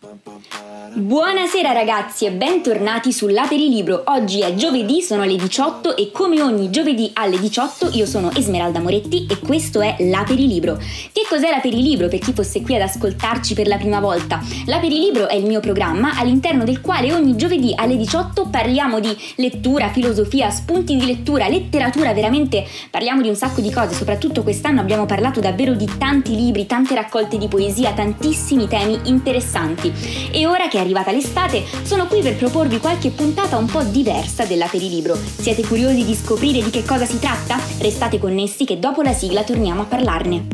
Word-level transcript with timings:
Buonasera 0.00 1.72
ragazzi 1.72 2.24
e 2.24 2.30
bentornati 2.30 3.12
sull'Aperilibro. 3.12 4.04
Oggi 4.06 4.42
è 4.42 4.54
giovedì, 4.54 5.02
sono 5.02 5.24
le 5.24 5.34
18 5.34 5.96
e 5.96 6.12
come 6.12 6.40
ogni 6.40 6.70
giovedì 6.70 7.10
alle 7.14 7.36
18 7.36 7.90
io 7.94 8.06
sono 8.06 8.30
Esmeralda 8.32 8.78
Moretti 8.78 9.26
e 9.28 9.40
questo 9.40 9.80
è 9.80 9.96
l'Aperilibro. 9.98 10.76
Che 10.76 11.26
cos'è 11.28 11.50
l'Aperilibro 11.50 12.06
per 12.06 12.20
chi 12.20 12.32
fosse 12.32 12.62
qui 12.62 12.76
ad 12.76 12.82
ascoltarci 12.82 13.54
per 13.54 13.66
la 13.66 13.76
prima 13.76 13.98
volta? 13.98 14.40
L'Aperilibro 14.66 15.26
è 15.26 15.34
il 15.34 15.46
mio 15.46 15.58
programma 15.58 16.16
all'interno 16.16 16.62
del 16.62 16.80
quale 16.80 17.12
ogni 17.12 17.36
giovedì 17.36 17.72
alle 17.74 17.96
18 17.96 18.46
parliamo 18.46 19.00
di 19.00 19.16
lettura, 19.36 19.88
filosofia, 19.88 20.48
spunti 20.50 20.96
di 20.96 21.06
lettura, 21.06 21.48
letteratura, 21.48 22.12
veramente 22.12 22.64
parliamo 22.88 23.20
di 23.20 23.28
un 23.28 23.34
sacco 23.34 23.60
di 23.60 23.72
cose, 23.72 23.94
soprattutto 23.94 24.44
quest'anno 24.44 24.80
abbiamo 24.80 25.06
parlato 25.06 25.40
davvero 25.40 25.74
di 25.74 25.90
tanti 25.98 26.36
libri, 26.36 26.66
tante 26.66 26.94
raccolte 26.94 27.36
di 27.36 27.48
poesia, 27.48 27.92
tantissimi 27.92 28.68
temi 28.68 28.96
interessanti. 29.04 29.87
E 30.30 30.46
ora 30.46 30.68
che 30.68 30.78
è 30.78 30.80
arrivata 30.80 31.10
l'estate, 31.10 31.64
sono 31.82 32.06
qui 32.06 32.20
per 32.20 32.36
proporvi 32.36 32.78
qualche 32.78 33.10
puntata 33.10 33.56
un 33.56 33.66
po' 33.66 33.82
diversa 33.82 34.44
della 34.44 34.66
Perilibro. 34.66 35.14
Siete 35.16 35.66
curiosi 35.66 36.04
di 36.04 36.14
scoprire 36.14 36.62
di 36.62 36.70
che 36.70 36.84
cosa 36.84 37.04
si 37.04 37.18
tratta? 37.18 37.60
Restate 37.78 38.18
connessi 38.18 38.64
che 38.64 38.78
dopo 38.78 39.02
la 39.02 39.12
sigla 39.12 39.44
torniamo 39.44 39.82
a 39.82 39.84
parlarne. 39.84 40.46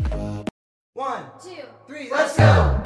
One, 0.97 1.31
two, 1.41 1.65
three, 1.87 2.07
let's 2.09 2.35
go! 2.37 2.84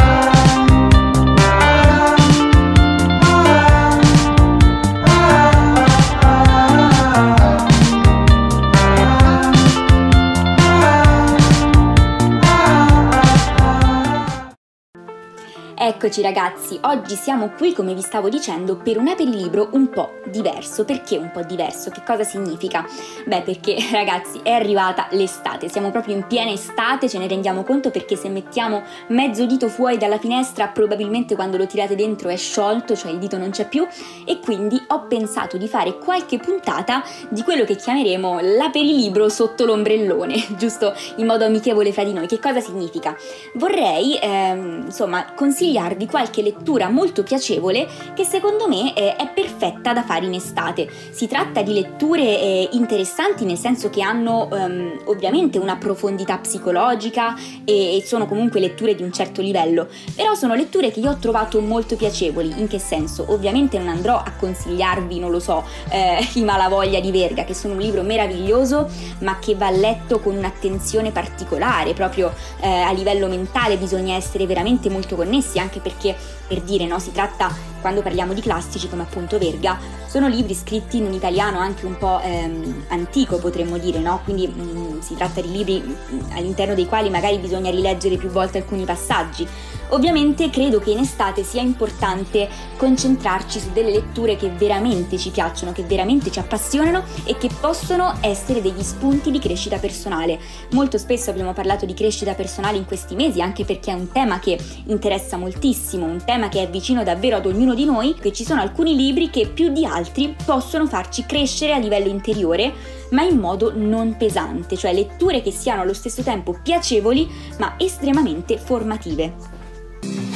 Eccoci 15.90 16.22
ragazzi, 16.22 16.78
oggi 16.84 17.16
siamo 17.16 17.50
qui 17.50 17.74
come 17.74 17.96
vi 17.96 18.02
stavo 18.02 18.30
dicendo 18.30 18.78
per 18.78 19.00
un 19.00 19.08
aperilibro 19.08 19.70
un 19.72 19.90
po' 19.90 20.20
diverso. 20.28 20.86
Perché 20.86 21.18
un 21.18 21.32
po' 21.32 21.42
diverso? 21.42 21.90
Che 21.90 22.04
cosa 22.06 22.24
significa? 22.24 22.86
Beh 23.26 23.42
perché 23.42 23.76
ragazzi 23.92 24.40
è 24.44 24.52
arrivata 24.52 25.08
l'estate, 25.10 25.68
siamo 25.68 25.90
proprio 25.90 26.14
in 26.14 26.28
piena 26.28 26.52
estate, 26.52 27.10
ce 27.10 27.18
ne 27.18 27.28
rendiamo 27.28 27.64
conto 27.64 27.90
perché 27.90 28.16
se 28.16 28.30
mettiamo 28.30 28.84
mezzo 29.08 29.48
dito 29.48 29.68
fuori 29.68 29.98
dalla 29.98 30.20
finestra 30.20 30.68
probabilmente 30.68 31.34
quando 31.34 31.58
lo 31.58 31.66
tirate 31.66 31.96
dentro 31.96 32.30
è 32.30 32.38
sciolto, 32.38 32.96
cioè 32.96 33.10
il 33.12 33.18
dito 33.18 33.40
non 33.40 33.50
c'è 33.50 33.68
più 33.68 33.88
e 34.26 34.40
quindi 34.40 34.80
ho 34.90 35.08
pensato 35.08 35.58
di 35.58 35.68
fare 35.68 35.98
qualche 35.98 36.38
puntata 36.38 37.04
di 37.30 37.42
quello 37.42 37.64
che 37.64 37.76
chiameremo 37.76 38.42
l'aperilibro 38.42 39.28
sotto 39.28 39.66
l'ombrellone, 39.66 40.36
giusto 40.56 40.94
in 41.16 41.26
modo 41.26 41.46
amichevole 41.46 41.92
fra 41.92 42.04
di 42.04 42.14
noi. 42.14 42.28
Che 42.28 42.40
cosa 42.40 42.60
significa? 42.60 43.18
Vorrei 43.56 44.20
ehm, 44.22 44.84
insomma 44.86 45.34
consigliare 45.34 45.78
consigliarvi 45.80 46.06
qualche 46.08 46.42
lettura 46.42 46.90
molto 46.90 47.24
piacevole 47.24 47.88
che 48.14 48.26
secondo 48.26 48.68
me 48.68 48.94
è 48.94 49.30
perfetta 49.34 49.94
da 49.94 50.04
fare 50.04 50.26
in 50.26 50.34
estate. 50.34 50.90
Si 51.12 51.28
tratta 51.28 51.62
di 51.62 51.74
letture 51.74 52.22
eh, 52.22 52.70
interessanti 52.74 53.46
nel 53.46 53.58
senso 53.58 53.90
che 53.90 54.02
hanno 54.02 54.50
ehm, 54.52 55.02
ovviamente 55.06 55.58
una 55.58 55.78
profondità 55.78 56.38
psicologica 56.38 57.36
e, 57.64 57.98
e, 57.98 58.04
sono 58.06 58.28
comunque 58.28 58.60
letture 58.60 58.96
di 58.96 59.04
un 59.04 59.14
certo 59.14 59.42
livello, 59.42 59.88
però 60.16 60.34
sono 60.34 60.54
letture 60.54 60.92
che 60.92 61.00
io 61.00 61.12
ho 61.12 61.18
trovato 61.18 61.62
molto 61.62 61.96
piacevoli. 61.96 62.60
In 62.60 62.68
che 62.68 62.80
senso? 62.80 63.26
Ovviamente 63.30 63.78
non 63.78 63.88
andrò 63.88 64.18
a 64.18 64.32
consigliarvi, 64.38 65.20
non 65.20 65.32
lo 65.32 65.40
so, 65.40 65.64
eh, 65.90 66.28
I 66.34 66.44
Malavoglia 66.44 67.00
di 67.00 67.12
Verga, 67.12 67.46
che 67.46 67.54
sono 67.54 67.74
un 67.74 67.80
libro 67.80 68.02
meraviglioso, 68.02 68.90
ma 69.20 69.40
che 69.40 69.56
va 69.56 69.70
letto 69.70 70.20
con 70.20 70.36
un'attenzione 70.36 71.12
particolare, 71.12 71.94
proprio 71.94 72.34
eh, 72.62 72.68
a 72.68 72.92
livello 72.92 73.28
mentale 73.28 73.78
bisogna 73.78 74.16
essere 74.16 74.46
veramente 74.46 74.90
molto 74.90 75.16
connessi 75.16 75.59
anche 75.60 75.80
perché 75.80 76.16
per 76.48 76.62
dire 76.62 76.86
no, 76.86 77.00
si 77.00 77.12
tratta, 77.12 77.54
quando 77.80 78.02
parliamo 78.02 78.34
di 78.34 78.42
classici 78.42 78.90
come 78.90 79.04
appunto 79.04 79.38
Verga, 79.38 79.78
sono 80.08 80.28
libri 80.28 80.56
scritti 80.56 80.98
in 80.98 81.06
un 81.06 81.14
italiano 81.14 81.60
anche 81.60 81.86
un 81.86 81.98
po' 81.98 82.20
ehm, 82.22 82.86
antico 82.90 83.38
potremmo 83.38 83.78
dire, 83.78 84.00
no? 84.00 84.22
Quindi 84.24 84.48
mh, 84.48 84.62
mm, 84.62 85.00
si 85.02 85.16
tratta 85.16 85.42
di 85.42 85.52
libri 85.52 85.80
mh, 85.80 86.16
mm, 86.16 86.20
all'interno 86.32 86.74
dei 86.74 86.88
quali 86.88 87.10
magari 87.10 87.38
bisogna 87.38 87.70
rileggere 87.70 88.18
più 88.18 88.30
volte 88.30 88.58
alcuni 88.58 88.86
passaggi. 88.86 89.48
Ovviamente 89.90 90.50
credo 90.50 90.80
che 90.80 90.92
in 90.92 91.00
estate 91.00 91.44
sia 91.44 91.62
importante 91.62 92.48
concentrarci 92.78 93.60
su 93.60 93.72
delle 93.72 93.90
letture 93.92 94.36
che 94.36 94.50
veramente 94.50 95.18
ci 95.18 95.32
piacciono, 95.32 95.72
che 95.72 95.84
veramente 95.84 96.30
ci 96.32 96.40
appassionano 96.40 97.04
e 97.24 97.38
che 97.38 97.50
possono 97.60 98.16
essere 98.22 98.62
degli 98.62 98.84
spunti 98.84 99.32
di 99.32 99.40
crescita 99.40 99.78
personale. 99.78 100.40
Molto 100.72 100.98
spesso 100.98 101.32
abbiamo 101.32 101.54
parlato 101.54 101.86
di 101.86 101.96
crescita 101.96 102.36
personale 102.36 102.78
in 102.78 102.86
questi 102.86 103.16
mesi 103.16 103.42
anche 103.42 103.66
perché 103.66 103.92
è 103.92 103.96
un 103.96 104.12
tema 104.12 104.40
che 104.40 104.60
interessa 104.86 105.38
moltissimo, 105.38 106.06
un 106.06 106.24
tema 106.24 106.50
che 106.50 106.62
è 106.62 106.70
vicino 106.70 107.04
davvero 107.04 107.38
ad 107.38 107.48
ognuno 107.48 107.69
di 107.74 107.86
noi, 107.86 108.16
che 108.20 108.32
ci 108.32 108.44
sono 108.44 108.62
alcuni 108.62 108.96
libri 108.96 109.30
che 109.30 109.48
più 109.48 109.72
di 109.72 109.86
altri 109.86 110.36
possono 110.46 110.88
farci 110.88 111.26
crescere 111.26 111.74
a 111.74 111.78
livello 111.78 112.10
interiore, 112.10 112.74
ma 113.12 113.24
in 113.24 113.38
modo 113.38 113.72
non 113.76 114.16
pesante, 114.18 114.78
cioè 114.78 114.94
letture 114.94 115.42
che 115.42 115.52
siano 115.52 115.82
allo 115.82 115.94
stesso 115.94 116.24
tempo 116.24 116.58
piacevoli 116.62 117.30
ma 117.58 117.76
estremamente 117.78 118.58
formative. 118.58 119.34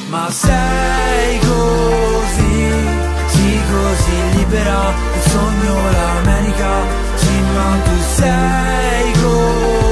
Ma 0.09 0.29
sei 0.29 1.39
così, 1.39 2.69
sì 3.27 3.59
così 3.71 4.37
libera, 4.37 4.93
sogno 5.19 5.91
l'America, 5.91 6.81
sì 7.15 7.39
ma 7.53 7.77
tu 7.83 8.01
sei 8.15 9.11
così 9.13 9.82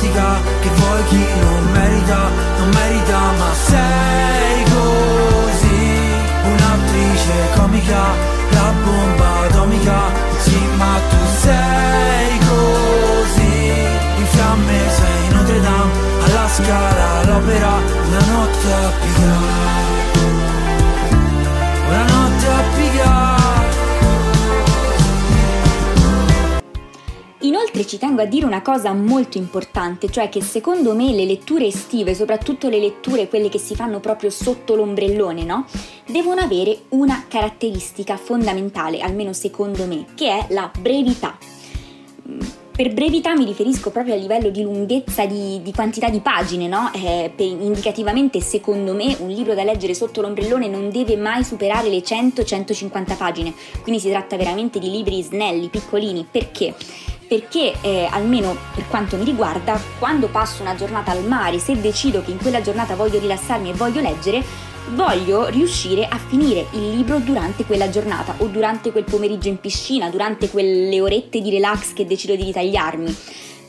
lunatica, 0.00 0.40
che 0.60 0.68
vuoi 0.70 1.04
chi 1.04 1.24
non 1.40 1.72
merita, 1.72 2.30
non 2.58 2.68
merita, 2.70 3.18
ma 3.38 3.52
sei 3.54 4.64
così, 4.64 6.12
un'attrice 6.44 7.34
comica, 7.56 8.02
la 8.50 8.72
bomba 8.84 9.40
atomica, 9.46 10.00
sì 10.38 10.58
ma 10.76 11.00
tu 11.10 11.16
sei 11.40 12.38
così, 12.38 13.72
in 14.16 14.26
fiamme 14.26 14.78
sei 14.88 15.28
Notre 15.34 15.60
Dame, 15.60 15.92
alla 16.24 16.48
scala 16.48 17.24
l'opera, 17.24 17.72
una 18.08 18.24
notte 18.26 18.72
a 18.72 18.90
pigliare, 19.00 19.99
Inoltre 27.80 27.86
ci 27.86 27.98
tengo 27.98 28.20
a 28.20 28.26
dire 28.26 28.44
una 28.44 28.60
cosa 28.60 28.92
molto 28.92 29.38
importante, 29.38 30.10
cioè 30.10 30.28
che 30.28 30.42
secondo 30.42 30.94
me 30.94 31.12
le 31.12 31.24
letture 31.24 31.66
estive, 31.66 32.14
soprattutto 32.14 32.68
le 32.68 32.78
letture 32.78 33.26
quelle 33.26 33.48
che 33.48 33.58
si 33.58 33.74
fanno 33.74 34.00
proprio 34.00 34.28
sotto 34.28 34.74
l'ombrellone, 34.74 35.44
no? 35.44 35.64
Devono 36.06 36.42
avere 36.42 36.82
una 36.90 37.24
caratteristica 37.26 38.18
fondamentale, 38.18 39.00
almeno 39.00 39.32
secondo 39.32 39.86
me, 39.86 40.04
che 40.14 40.28
è 40.28 40.46
la 40.50 40.70
brevità 40.78 41.38
per 42.80 42.94
brevità 42.94 43.36
mi 43.36 43.44
riferisco 43.44 43.90
proprio 43.90 44.14
a 44.14 44.16
livello 44.16 44.48
di 44.48 44.62
lunghezza 44.62 45.26
di, 45.26 45.60
di 45.62 45.70
quantità 45.70 46.08
di 46.08 46.20
pagine, 46.20 46.66
no? 46.66 46.90
Eh, 46.94 47.30
per, 47.36 47.44
indicativamente, 47.44 48.40
secondo 48.40 48.94
me, 48.94 49.14
un 49.20 49.28
libro 49.28 49.52
da 49.52 49.62
leggere 49.64 49.92
sotto 49.92 50.22
l'ombrellone 50.22 50.66
non 50.66 50.88
deve 50.88 51.14
mai 51.18 51.44
superare 51.44 51.90
le 51.90 51.98
100-150 51.98 53.18
pagine, 53.18 53.52
quindi 53.82 54.00
si 54.00 54.08
tratta 54.08 54.38
veramente 54.38 54.78
di 54.78 54.90
libri 54.90 55.20
snelli, 55.20 55.68
piccolini. 55.68 56.26
Perché? 56.30 56.74
perché 57.28 57.74
eh, 57.82 58.08
almeno 58.10 58.56
per 58.74 58.88
quanto 58.88 59.16
mi 59.16 59.24
riguarda, 59.24 59.80
quando 60.00 60.26
passo 60.28 60.62
una 60.62 60.74
giornata 60.74 61.12
al 61.12 61.24
mare, 61.24 61.60
se 61.60 61.80
decido 61.80 62.22
che 62.22 62.32
in 62.32 62.38
quella 62.38 62.60
giornata 62.60 62.96
voglio 62.96 63.20
rilassarmi 63.20 63.70
e 63.70 63.74
voglio 63.74 64.00
leggere, 64.00 64.42
voglio 64.94 65.46
riuscire 65.48 66.06
a 66.06 66.18
finire 66.18 66.66
il 66.72 66.90
libro 66.96 67.18
durante 67.18 67.64
quella 67.64 67.88
giornata 67.88 68.34
o 68.38 68.46
durante 68.46 68.90
quel 68.90 69.04
pomeriggio 69.04 69.48
in 69.48 69.58
piscina, 69.58 70.10
durante 70.10 70.48
quelle 70.48 71.00
orette 71.00 71.40
di 71.40 71.50
relax 71.50 71.92
che 71.92 72.06
decido 72.06 72.34
di 72.34 72.44
ritagliarmi 72.44 73.16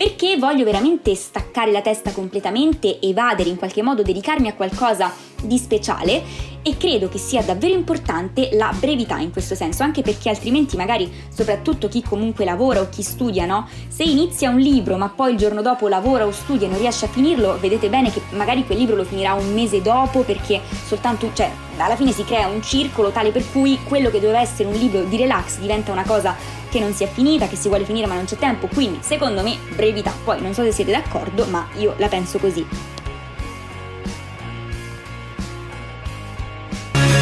perché 0.02 0.36
voglio 0.36 0.66
veramente 0.66 1.14
staccare 1.14 1.72
la 1.72 1.82
testa 1.82 2.12
completamente, 2.12 3.00
evadere 3.02 3.50
in 3.50 3.56
qualche 3.56 3.84
modo, 3.84 4.02
dedicarmi 4.02 4.48
a 4.48 4.56
qualcosa 4.56 5.14
di 5.44 5.60
speciale 5.60 6.24
e 6.64 6.76
credo 6.76 7.08
che 7.08 7.20
sia 7.20 7.44
davvero 7.44 7.76
importante 7.76 8.50
la 8.54 8.74
brevità 8.76 9.20
in 9.20 9.32
questo 9.32 9.54
senso, 9.54 9.84
anche 9.84 10.02
perché 10.02 10.30
altrimenti 10.30 10.76
magari 10.76 11.08
soprattutto 11.32 11.88
chi 11.88 12.02
comunque 12.02 12.46
lavora 12.46 12.82
o 12.82 12.90
chi 12.90 13.04
studia, 13.04 13.46
no? 13.46 13.68
Se 13.90 14.02
inizia 14.02 14.50
un 14.50 14.58
libro 14.58 14.98
ma 14.98 15.08
poi 15.08 15.34
il 15.34 15.38
giorno 15.38 15.62
dopo 15.62 15.88
lavora 15.88 16.26
o 16.26 16.32
studia 16.32 16.66
e 16.66 16.72
non 16.72 16.80
riesce 16.80 17.06
a 17.06 17.08
finirlo, 17.10 17.60
vedete 17.60 17.88
bene 17.88 18.12
che 18.12 18.24
magari 18.32 18.66
quel 18.66 18.80
libro 18.80 18.96
lo 18.96 19.04
finirà 19.04 19.34
un 19.34 19.54
mese 19.54 19.84
dopo 19.84 20.22
perché 20.22 20.62
soltanto, 20.84 21.30
cioè 21.34 21.52
alla 21.78 21.96
fine 21.96 22.12
si 22.12 22.24
crea 22.24 22.48
un 22.48 22.64
circolo 22.64 23.12
tale 23.12 23.30
per 23.30 23.44
cui 23.52 23.78
quello 23.88 24.10
che 24.10 24.20
doveva 24.20 24.42
essere 24.42 24.68
un 24.68 24.76
libro 24.76 25.04
di 25.04 25.18
relax 25.18 25.60
diventa 25.60 25.92
una 25.92 26.04
cosa 26.04 26.36
che 26.72 26.80
non 26.80 26.94
si 26.94 27.04
è 27.04 27.10
finita, 27.12 27.48
che 27.48 27.58
si 27.58 27.68
vuole 27.68 27.84
finire 27.84 28.08
ma 28.08 28.16
non 28.16 28.24
c'è 28.24 28.38
tempo, 28.38 28.68
quindi 28.68 29.00
secondo 29.02 29.44
me 29.44 29.58
brevità, 29.76 30.14
poi 30.24 30.42
non 30.42 30.54
so 30.54 30.64
se 30.64 30.72
siete 30.72 30.92
d'accordo 30.92 31.46
ma 31.48 31.68
io 31.78 31.94
la 31.98 32.08
penso 32.08 32.38
così. 32.40 32.66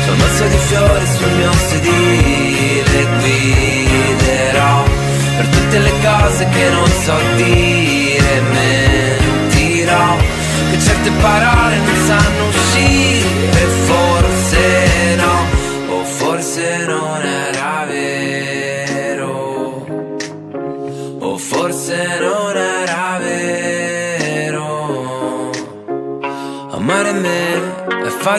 Sono 0.06 0.18
mazzo 0.18 0.46
di 0.46 0.57
fiori 0.57 1.06
sul 1.18 1.31
mio 1.31 1.51
sedile, 1.54 3.07
guiderò 3.19 4.84
per 5.38 5.48
tutte 5.48 5.80
le 5.80 5.92
cose 6.04 6.48
che 6.50 6.69
non 6.69 6.88
so 6.88 7.16
dire, 7.36 8.42
mentirò 8.52 10.16
che 10.69 10.80
certe 10.80 11.10
parole 11.22 11.78
non 11.78 11.95
sanno 12.06 12.48
uscire, 12.48 13.66
forse 13.86 15.16
no, 15.16 15.95
o 15.95 16.04
forse 16.04 16.86
non 16.86 17.22
è. 17.24 17.39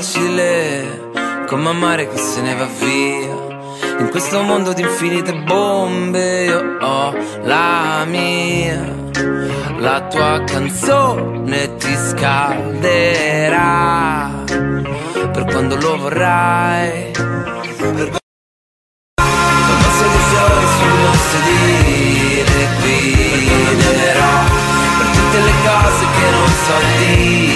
Facile 0.00 1.10
come 1.46 1.68
amare 1.68 2.08
chi 2.08 2.16
se 2.16 2.40
ne 2.40 2.54
va 2.54 2.64
via. 2.64 3.48
In 3.98 4.08
questo 4.10 4.40
mondo 4.40 4.72
di 4.72 4.80
infinite 4.80 5.34
bombe 5.42 6.44
io 6.44 6.78
ho 6.80 7.14
la 7.42 8.06
mia. 8.06 8.96
La 9.76 10.06
tua 10.08 10.42
canzone 10.44 11.76
ti 11.76 11.94
scalderà 11.94 13.10
per 15.32 15.44
quando 15.44 15.76
lo 15.76 15.98
vorrai. 15.98 17.10
Per 17.12 18.18
posso 19.82 20.04
di 20.08 20.20
fiori 20.30 20.66
sul 20.78 20.92
mio 20.96 21.12
sedile 21.30 22.68
qui 22.80 23.50
amerò 23.68 24.36
per 24.96 25.06
tutte 25.12 25.38
le 25.40 25.54
cose 25.62 26.04
che 26.16 26.26
non 26.30 26.48
so 26.48 26.76
dire 26.96 27.49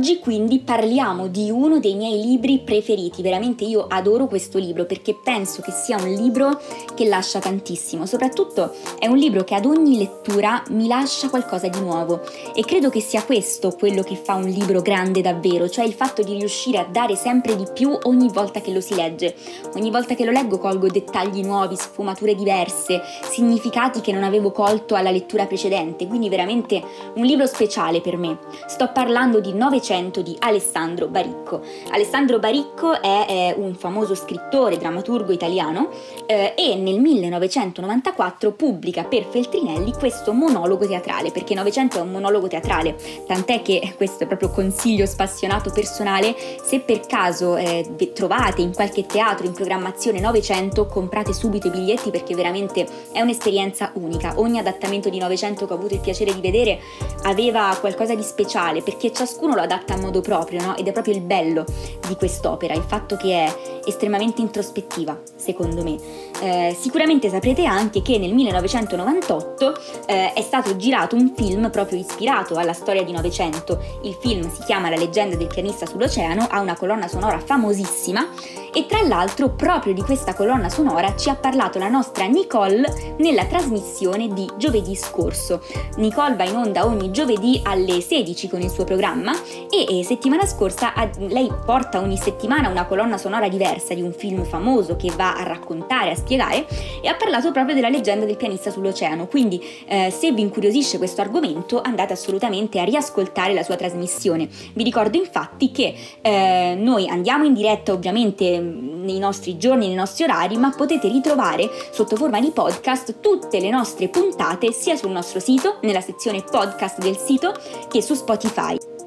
Oggi 0.00 0.18
quindi 0.18 0.60
parliamo 0.60 1.26
di 1.26 1.50
uno 1.50 1.78
dei 1.78 1.94
miei 1.94 2.22
libri 2.24 2.60
preferiti, 2.60 3.20
veramente 3.20 3.64
io 3.64 3.84
adoro 3.86 4.28
questo 4.28 4.56
libro 4.56 4.86
perché 4.86 5.14
penso 5.14 5.60
che 5.60 5.72
sia 5.72 5.98
un 6.00 6.08
libro 6.14 6.58
che 6.94 7.06
lascia 7.06 7.38
tantissimo, 7.38 8.06
soprattutto 8.06 8.72
è 8.98 9.08
un 9.08 9.18
libro 9.18 9.44
che 9.44 9.54
ad 9.54 9.66
ogni 9.66 9.98
lettura 9.98 10.62
mi 10.70 10.86
lascia 10.86 11.28
qualcosa 11.28 11.68
di 11.68 11.78
nuovo 11.80 12.22
e 12.54 12.64
credo 12.64 12.88
che 12.88 13.02
sia 13.02 13.22
questo 13.24 13.76
quello 13.78 14.02
che 14.02 14.16
fa 14.16 14.36
un 14.36 14.48
libro 14.48 14.80
grande 14.80 15.20
davvero, 15.20 15.68
cioè 15.68 15.84
il 15.84 15.92
fatto 15.92 16.22
di 16.22 16.32
riuscire 16.32 16.78
a 16.78 16.86
dare 16.90 17.14
sempre 17.14 17.54
di 17.54 17.66
più 17.70 17.94
ogni 18.04 18.30
volta 18.30 18.62
che 18.62 18.72
lo 18.72 18.80
si 18.80 18.94
legge. 18.94 19.34
Ogni 19.74 19.90
volta 19.90 20.14
che 20.14 20.24
lo 20.24 20.30
leggo 20.30 20.56
colgo 20.56 20.88
dettagli 20.88 21.44
nuovi, 21.44 21.76
sfumature 21.76 22.34
diverse, 22.34 23.02
significati 23.30 24.00
che 24.00 24.12
non 24.12 24.22
avevo 24.22 24.50
colto 24.50 24.94
alla 24.94 25.10
lettura 25.10 25.44
precedente, 25.44 26.06
quindi 26.06 26.30
veramente 26.30 26.82
un 27.16 27.26
libro 27.26 27.44
speciale 27.44 28.00
per 28.00 28.16
me. 28.16 28.38
Sto 28.66 28.92
parlando 28.94 29.40
di 29.40 29.52
900 29.52 29.88
di 29.90 30.36
Alessandro 30.38 31.08
Baricco. 31.08 31.60
Alessandro 31.90 32.38
Baricco 32.38 33.02
è, 33.02 33.26
eh, 33.28 33.54
un 33.56 33.74
famoso 33.74 34.14
scrittore, 34.14 34.76
drammaturgo 34.76 35.32
italiano 35.32 35.88
eh, 36.26 36.54
e 36.56 36.76
nel 36.76 37.00
1994 37.00 38.52
pubblica 38.52 39.02
per 39.02 39.24
Feltrinelli 39.28 39.92
questo 39.94 40.32
monologo 40.32 40.86
teatrale, 40.86 41.32
perché 41.32 41.54
900 41.54 41.98
è 41.98 42.02
un 42.02 42.12
monologo 42.12 42.46
teatrale, 42.46 42.94
tant'è 43.26 43.62
che 43.62 43.94
questo 43.96 44.22
è 44.22 44.26
proprio 44.28 44.50
consiglio 44.50 45.06
spassionato 45.06 45.70
personale, 45.70 46.36
se 46.62 46.78
per 46.78 47.00
caso 47.00 47.56
eh, 47.56 47.84
trovate 48.14 48.62
in 48.62 48.72
qualche 48.72 49.06
teatro 49.06 49.44
in 49.44 49.52
programmazione 49.52 50.20
900 50.20 50.86
comprate 50.86 51.32
subito 51.32 51.66
i 51.66 51.70
biglietti 51.70 52.10
perché 52.10 52.36
veramente 52.36 52.86
è 53.10 53.20
un'esperienza 53.22 53.90
unica. 53.94 54.34
Ogni 54.36 54.60
adattamento 54.60 55.08
di 55.08 55.18
900 55.18 55.66
che 55.66 55.72
ho 55.72 55.76
avuto 55.76 55.94
il 55.94 56.00
piacere 56.00 56.32
di 56.32 56.40
vedere 56.40 56.78
aveva 57.24 57.76
qualcosa 57.80 58.14
di 58.14 58.22
speciale 58.22 58.82
perché 58.82 59.12
ciascuno 59.12 59.56
lo 59.56 59.62
adatta 59.62 59.78
a 59.88 59.96
modo 59.96 60.20
proprio, 60.20 60.62
no? 60.62 60.76
Ed 60.76 60.86
è 60.86 60.92
proprio 60.92 61.14
il 61.14 61.20
bello 61.20 61.64
di 62.06 62.14
quest'opera, 62.16 62.74
il 62.74 62.84
fatto 62.86 63.16
che 63.16 63.44
è 63.44 63.54
estremamente 63.84 64.40
introspettiva, 64.40 65.20
secondo 65.36 65.82
me. 65.82 65.96
Eh, 66.40 66.76
sicuramente 66.78 67.28
saprete 67.28 67.64
anche 67.64 68.02
che 68.02 68.18
nel 68.18 68.32
1998 68.34 69.74
eh, 70.06 70.32
è 70.32 70.42
stato 70.42 70.76
girato 70.76 71.16
un 71.16 71.32
film 71.34 71.70
proprio 71.70 71.98
ispirato 71.98 72.56
alla 72.56 72.72
storia 72.72 73.02
di 73.02 73.12
Novecento. 73.12 73.82
Il 74.02 74.16
film 74.20 74.50
si 74.52 74.62
chiama 74.64 74.90
La 74.90 74.96
leggenda 74.96 75.36
del 75.36 75.48
pianista 75.48 75.86
sull'oceano, 75.86 76.46
ha 76.50 76.60
una 76.60 76.76
colonna 76.76 77.08
sonora 77.08 77.38
famosissima 77.38 78.28
e 78.72 78.86
tra 78.86 79.02
l'altro 79.02 79.50
proprio 79.50 79.92
di 79.92 80.02
questa 80.02 80.34
colonna 80.34 80.68
sonora 80.68 81.16
ci 81.16 81.28
ha 81.28 81.34
parlato 81.34 81.78
la 81.78 81.88
nostra 81.88 82.26
Nicole 82.26 83.16
nella 83.18 83.46
trasmissione 83.46 84.28
di 84.28 84.48
giovedì 84.56 84.94
scorso. 84.94 85.62
Nicole 85.96 86.36
va 86.36 86.44
in 86.44 86.56
onda 86.56 86.86
ogni 86.86 87.10
giovedì 87.10 87.60
alle 87.64 88.00
16 88.00 88.48
con 88.48 88.60
il 88.60 88.70
suo 88.70 88.84
programma 88.84 89.32
e 89.70 90.02
settimana 90.04 90.44
scorsa 90.46 90.92
lei 91.18 91.48
porta 91.64 92.00
ogni 92.00 92.16
settimana 92.16 92.68
una 92.68 92.86
colonna 92.86 93.16
sonora 93.16 93.48
diversa 93.48 93.94
di 93.94 94.02
un 94.02 94.12
film 94.12 94.44
famoso 94.44 94.96
che 94.96 95.12
va 95.16 95.36
a 95.36 95.44
raccontare, 95.44 96.10
a 96.10 96.16
spiegare 96.16 96.66
e 97.00 97.08
ha 97.08 97.14
parlato 97.14 97.52
proprio 97.52 97.74
della 97.74 97.88
leggenda 97.88 98.26
del 98.26 98.36
pianista 98.36 98.70
sull'oceano. 98.70 99.28
Quindi 99.28 99.62
eh, 99.86 100.10
se 100.10 100.32
vi 100.32 100.40
incuriosisce 100.42 100.98
questo 100.98 101.20
argomento 101.20 101.80
andate 101.80 102.12
assolutamente 102.12 102.80
a 102.80 102.84
riascoltare 102.84 103.54
la 103.54 103.62
sua 103.62 103.76
trasmissione. 103.76 104.48
Vi 104.72 104.82
ricordo 104.82 105.16
infatti 105.16 105.70
che 105.70 105.94
eh, 106.20 106.74
noi 106.76 107.08
andiamo 107.08 107.44
in 107.44 107.54
diretta 107.54 107.92
ovviamente 107.92 108.58
nei 108.58 109.18
nostri 109.18 109.56
giorni, 109.56 109.86
nei 109.86 109.96
nostri 109.96 110.24
orari, 110.24 110.56
ma 110.56 110.70
potete 110.76 111.08
ritrovare 111.08 111.70
sotto 111.92 112.16
forma 112.16 112.40
di 112.40 112.50
podcast 112.50 113.20
tutte 113.20 113.60
le 113.60 113.70
nostre 113.70 114.08
puntate 114.08 114.72
sia 114.72 114.96
sul 114.96 115.10
nostro 115.10 115.38
sito, 115.38 115.78
nella 115.82 116.00
sezione 116.00 116.42
podcast 116.42 116.98
del 116.98 117.16
sito, 117.16 117.54
che 117.88 118.02
su 118.02 118.14
Spotify. 118.14 118.99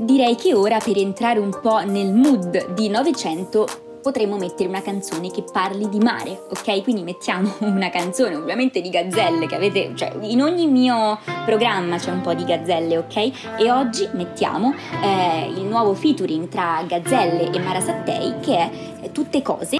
Direi 0.00 0.36
che 0.36 0.54
ora 0.54 0.78
per 0.78 0.96
entrare 0.96 1.40
un 1.40 1.50
po' 1.60 1.84
nel 1.84 2.14
mood 2.14 2.72
di 2.74 2.88
Novecento 2.88 3.66
potremmo 4.00 4.36
mettere 4.36 4.68
una 4.68 4.80
canzone 4.80 5.28
che 5.28 5.42
parli 5.52 5.88
di 5.88 5.98
mare, 5.98 6.40
ok? 6.50 6.84
Quindi 6.84 7.02
mettiamo 7.02 7.52
una 7.66 7.90
canzone 7.90 8.36
ovviamente 8.36 8.80
di 8.80 8.90
gazzelle 8.90 9.48
che 9.48 9.56
avete, 9.56 9.90
cioè 9.96 10.12
in 10.20 10.40
ogni 10.40 10.68
mio 10.68 11.18
programma 11.44 11.96
c'è 11.96 12.12
un 12.12 12.20
po' 12.20 12.32
di 12.32 12.44
gazzelle, 12.44 12.96
ok? 12.96 13.16
E 13.58 13.72
oggi 13.72 14.08
mettiamo 14.12 14.72
eh, 15.02 15.48
il 15.52 15.64
nuovo 15.64 15.94
featuring 15.94 16.46
tra 16.46 16.84
gazzelle 16.86 17.50
e 17.50 17.58
Mara 17.58 17.80
Sattei 17.80 18.34
che 18.40 18.56
è 18.56 18.70
eh, 19.02 19.10
Tutte 19.10 19.42
cose. 19.42 19.78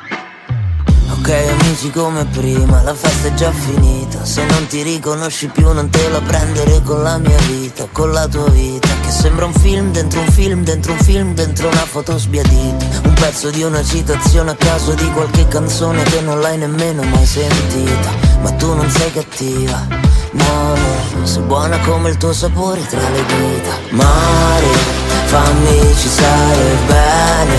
Ok 1.13 1.31
amici 1.31 1.93
come 1.93 2.25
prima, 2.25 2.83
la 2.83 2.95
festa 2.95 3.29
è 3.29 3.35
già 3.35 3.51
finita 3.51 4.25
Se 4.25 4.45
non 4.47 4.67
ti 4.67 4.83
riconosci 4.83 5.49
più 5.49 5.73
non 5.73 5.89
te 5.91 6.09
la 6.09 6.21
prendere 6.21 6.81
con 6.83 7.03
la 7.03 7.19
mia 7.19 7.39
vita 7.49 7.89
Con 7.91 8.13
la 8.13 8.27
tua 8.29 8.49
vita 8.51 8.98
Che 9.09 9.15
sembra 9.15 9.47
un 9.47 9.55
film 9.55 9.91
dentro 9.91 10.21
un 10.21 10.31
film 10.31 10.65
dentro 10.65 10.93
un 10.93 10.99
film 10.99 11.33
dentro 11.33 11.69
una 11.69 11.87
foto 11.87 12.19
sbiadita. 12.19 12.85
Un 13.05 13.15
pezzo 13.15 13.49
di 13.49 13.63
una 13.63 13.83
citazione 13.83 14.51
a 14.51 14.55
caso 14.55 14.93
di 14.93 15.11
qualche 15.13 15.49
canzone 15.49 16.03
che 16.03 16.21
non 16.21 16.41
l'hai 16.41 16.59
nemmeno 16.59 17.03
mai 17.05 17.25
sentita. 17.25 18.11
Ma 18.43 18.53
tu 18.53 18.75
non 18.75 18.87
sei 18.91 19.11
cattiva 19.11 19.87
No, 20.33 20.75
no, 20.75 21.25
sei 21.25 21.43
buona 21.45 21.79
come 21.79 22.11
il 22.11 22.19
tuo 22.19 22.35
sapore 22.35 22.87
tra 22.87 23.01
le 23.01 23.25
dita. 23.25 23.71
Mare, 23.93 24.67
fammi 25.25 25.95
ci 25.97 26.09
stare 26.09 26.77
bene. 26.87 27.57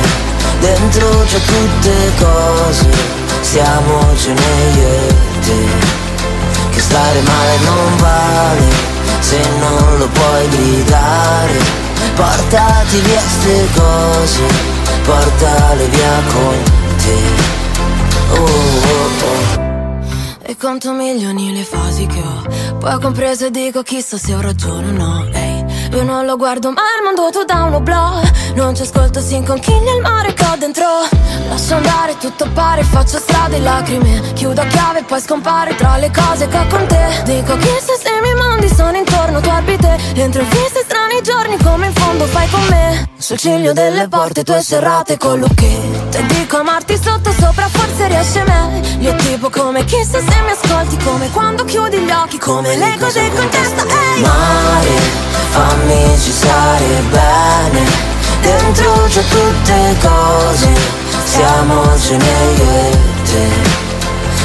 Dentro 0.59 1.09
c'è 1.25 1.39
tutte 1.41 2.11
cose 2.19 2.85
Stiamocene 3.41 4.41
io 4.75 4.87
e 4.87 5.13
te. 5.39 6.69
Che 6.69 6.79
stare 6.79 7.21
male 7.21 7.57
non 7.63 7.97
vale 7.97 8.98
Se 9.19 9.39
non 9.59 9.97
lo 9.97 10.07
puoi 10.07 10.49
gridare 10.49 11.57
Portati 12.15 12.99
via 12.99 13.19
ste 13.19 13.67
cose 13.75 14.41
Portale 15.03 15.85
via 15.87 16.21
con 16.31 16.63
te. 16.97 17.17
Oh 18.31 18.37
oh 18.37 19.09
oh. 19.25 19.67
E 20.41 20.55
conto 20.55 20.93
milioni 20.93 21.51
le 21.53 21.63
fasi 21.63 22.05
che 22.05 22.19
ho. 22.19 22.77
Poi 22.77 22.93
ho 22.93 22.99
compreso 22.99 23.47
e 23.47 23.51
dico 23.51 23.81
chissà 23.81 24.17
se 24.17 24.35
ho 24.35 24.41
ragione 24.41 24.89
o 24.89 24.91
no. 24.91 25.27
Ehi, 25.31 25.48
io 25.91 26.03
non 26.03 26.25
lo 26.25 26.37
guardo 26.37 26.71
ma 26.71 26.81
mondo 27.03 27.29
tu 27.31 27.43
da 27.43 27.63
un 27.63 27.73
oblò 27.73 28.21
Non 28.55 28.75
ci 28.75 28.81
ascolto 28.83 29.19
si 29.19 29.35
inconchiglia 29.35 29.93
il 29.95 30.01
mare 30.01 30.33
che 30.33 30.45
ho 30.45 30.55
dentro. 30.57 30.85
Lascio 31.47 31.75
andare 31.75 32.17
tutto 32.17 32.47
pare 32.53 32.83
faccio 32.83 33.17
strade 33.17 33.57
e 33.57 33.61
lacrime. 33.61 34.33
Chiudo 34.33 34.61
a 34.61 34.65
chiave 34.65 34.99
e 34.99 35.03
poi 35.03 35.21
scompare 35.21 35.75
tra 35.75 35.97
le 35.97 36.11
cose 36.11 36.47
che 36.47 36.57
ho 36.57 36.67
con 36.67 36.85
te. 36.87 37.21
Dico 37.23 37.55
chissà 37.57 37.93
se 37.95 38.09
i 38.09 38.21
miei 38.21 38.35
mondi 38.35 38.67
sono 38.67 38.97
intorno 38.97 39.39
tu 39.39 39.49
orbite 39.49 39.97
Entro 40.15 40.41
in 40.41 40.49
fisse 40.49 40.83
strani 40.83 41.21
giorni 41.21 41.57
come 41.63 41.87
in 41.87 41.93
fondo 41.93 42.25
fai 42.25 42.49
con 42.49 42.65
me. 42.69 43.09
Sul 43.17 43.37
ciglio 43.37 43.73
delle 43.73 44.07
porte 44.07 44.43
tue 44.43 44.61
serrate 44.61 45.17
con 45.17 45.39
lucchetto 45.39 46.17
E 46.17 46.25
dico 46.27 46.57
amarti 46.57 46.97
sotto 46.97 47.31
sopra 47.31 47.67
forse 47.67 48.07
riesce 48.07 48.43
meglio 48.43 49.13
Tipo 49.15 49.49
come 49.49 49.83
chissà 49.83 50.19
se 50.19 50.41
mi 50.41 50.51
ascolti 50.51 50.97
Come 51.03 51.29
quando 51.31 51.65
chiudi 51.65 51.97
gli 51.97 52.11
occhi 52.11 52.39
Come 52.39 52.77
le 52.77 52.95
cose 52.97 53.29
con 53.35 53.49
testa 53.49 53.83
ehi! 53.83 54.21
Mare, 54.21 55.28
fammi 55.49 56.19
ci 56.19 56.31
stare 56.31 57.03
bene. 57.11 58.07
Dentro 58.41 59.05
c'è 59.09 59.23
tutte 59.27 59.95
cose 60.01 60.99
Stiamocene 61.29 62.25
io 62.57 62.71
e 62.71 62.97
te. 63.23 63.47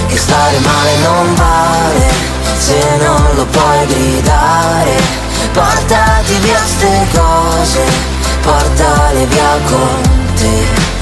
Che 0.07 0.17
stare 0.19 0.59
male 0.59 0.97
non 1.03 1.35
vale 1.35 2.13
se 2.59 2.79
non 2.99 3.35
lo 3.35 3.47
puoi 3.47 3.87
gridare, 3.87 4.95
portati 5.53 6.35
via 6.41 6.61
ste 6.65 7.07
cose, 7.13 7.81
portale 8.43 9.27
via 9.27 9.59
con 9.67 10.01
te. 10.37 10.93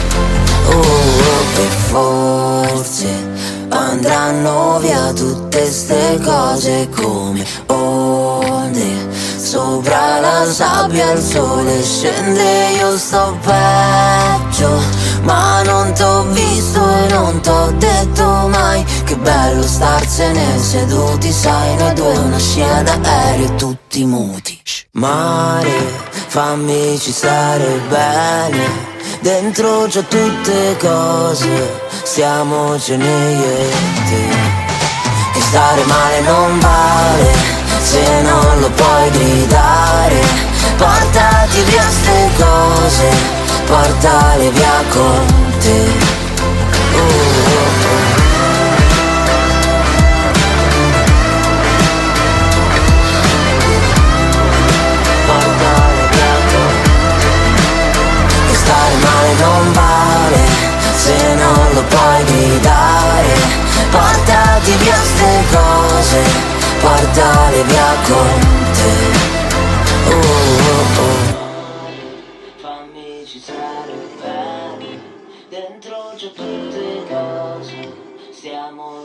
Oh, 0.66 0.78
oh, 0.78 1.60
e 1.60 1.68
forse 1.90 3.30
andranno 3.68 4.78
via 4.80 5.12
tutte 5.12 5.70
ste 5.70 6.18
cose 6.22 6.88
come 6.94 7.44
onde 7.66 9.11
Sopra 9.52 10.18
la 10.18 10.50
sabbia 10.50 11.10
il 11.10 11.20
sole 11.20 11.82
scende, 11.82 12.70
io 12.78 12.96
sto 12.96 13.36
peggio. 13.42 14.80
Ma 15.24 15.60
non 15.64 15.92
t'ho 15.92 16.22
visto 16.30 16.80
e 16.80 17.12
non 17.12 17.38
t'ho 17.42 17.70
detto 17.72 18.48
mai 18.48 18.82
Che 19.04 19.14
bello 19.14 19.62
starsene 19.62 20.58
seduti, 20.58 21.30
sai 21.30 21.76
Noi 21.76 21.92
due 21.92 22.16
una 22.16 22.38
scena 22.38 22.96
d'aereo 22.96 23.54
tutti 23.56 24.06
muti. 24.06 24.58
Mare, 24.92 26.00
fammi 26.28 26.98
ci 26.98 27.12
stare 27.12 27.78
bene. 27.90 28.64
Dentro 29.20 29.86
c'ho 29.86 30.02
tutte 30.04 30.78
cose, 30.80 31.78
stiamocene 32.04 33.32
io 33.32 33.44
e 33.44 33.70
te 34.08 34.28
Che 35.34 35.40
stare 35.42 35.84
male 35.84 36.20
non 36.22 36.58
vale 36.58 37.51
se 37.80 38.22
non 38.22 38.60
lo 38.60 38.70
puoi 38.70 39.10
gridare 39.10 40.20
Portati 40.76 41.62
via 41.62 41.84
ste 41.88 42.30
cose 42.36 43.08
Portale 43.66 44.50
via 44.50 44.82
con 44.90 45.26
te 45.58 45.80
oh. 46.94 47.42
stare 58.54 58.94
male 58.96 59.32
non 59.40 59.72
vale 59.72 60.40
se 60.94 61.34
non 61.34 61.68
lo 61.74 61.82
puoi 61.82 62.24
gridare 62.24 63.34
portati 63.90 64.72
via 64.76 64.96
ste 65.02 65.44
cose 65.50 66.51
portare 66.82 67.62
via 67.62 67.94
con 68.06 68.38
te. 68.76 68.90
Oh, 70.10 70.18
oh, 70.68 71.00
oh. 71.00 71.20
Fammi 72.56 73.24
ci 73.24 73.38
stare 73.38 73.92
bene, 74.20 75.00
dentro 75.48 76.12
c'è 76.16 76.32
tutte 76.32 77.04
cose, 77.08 77.92
stiamo 78.32 79.04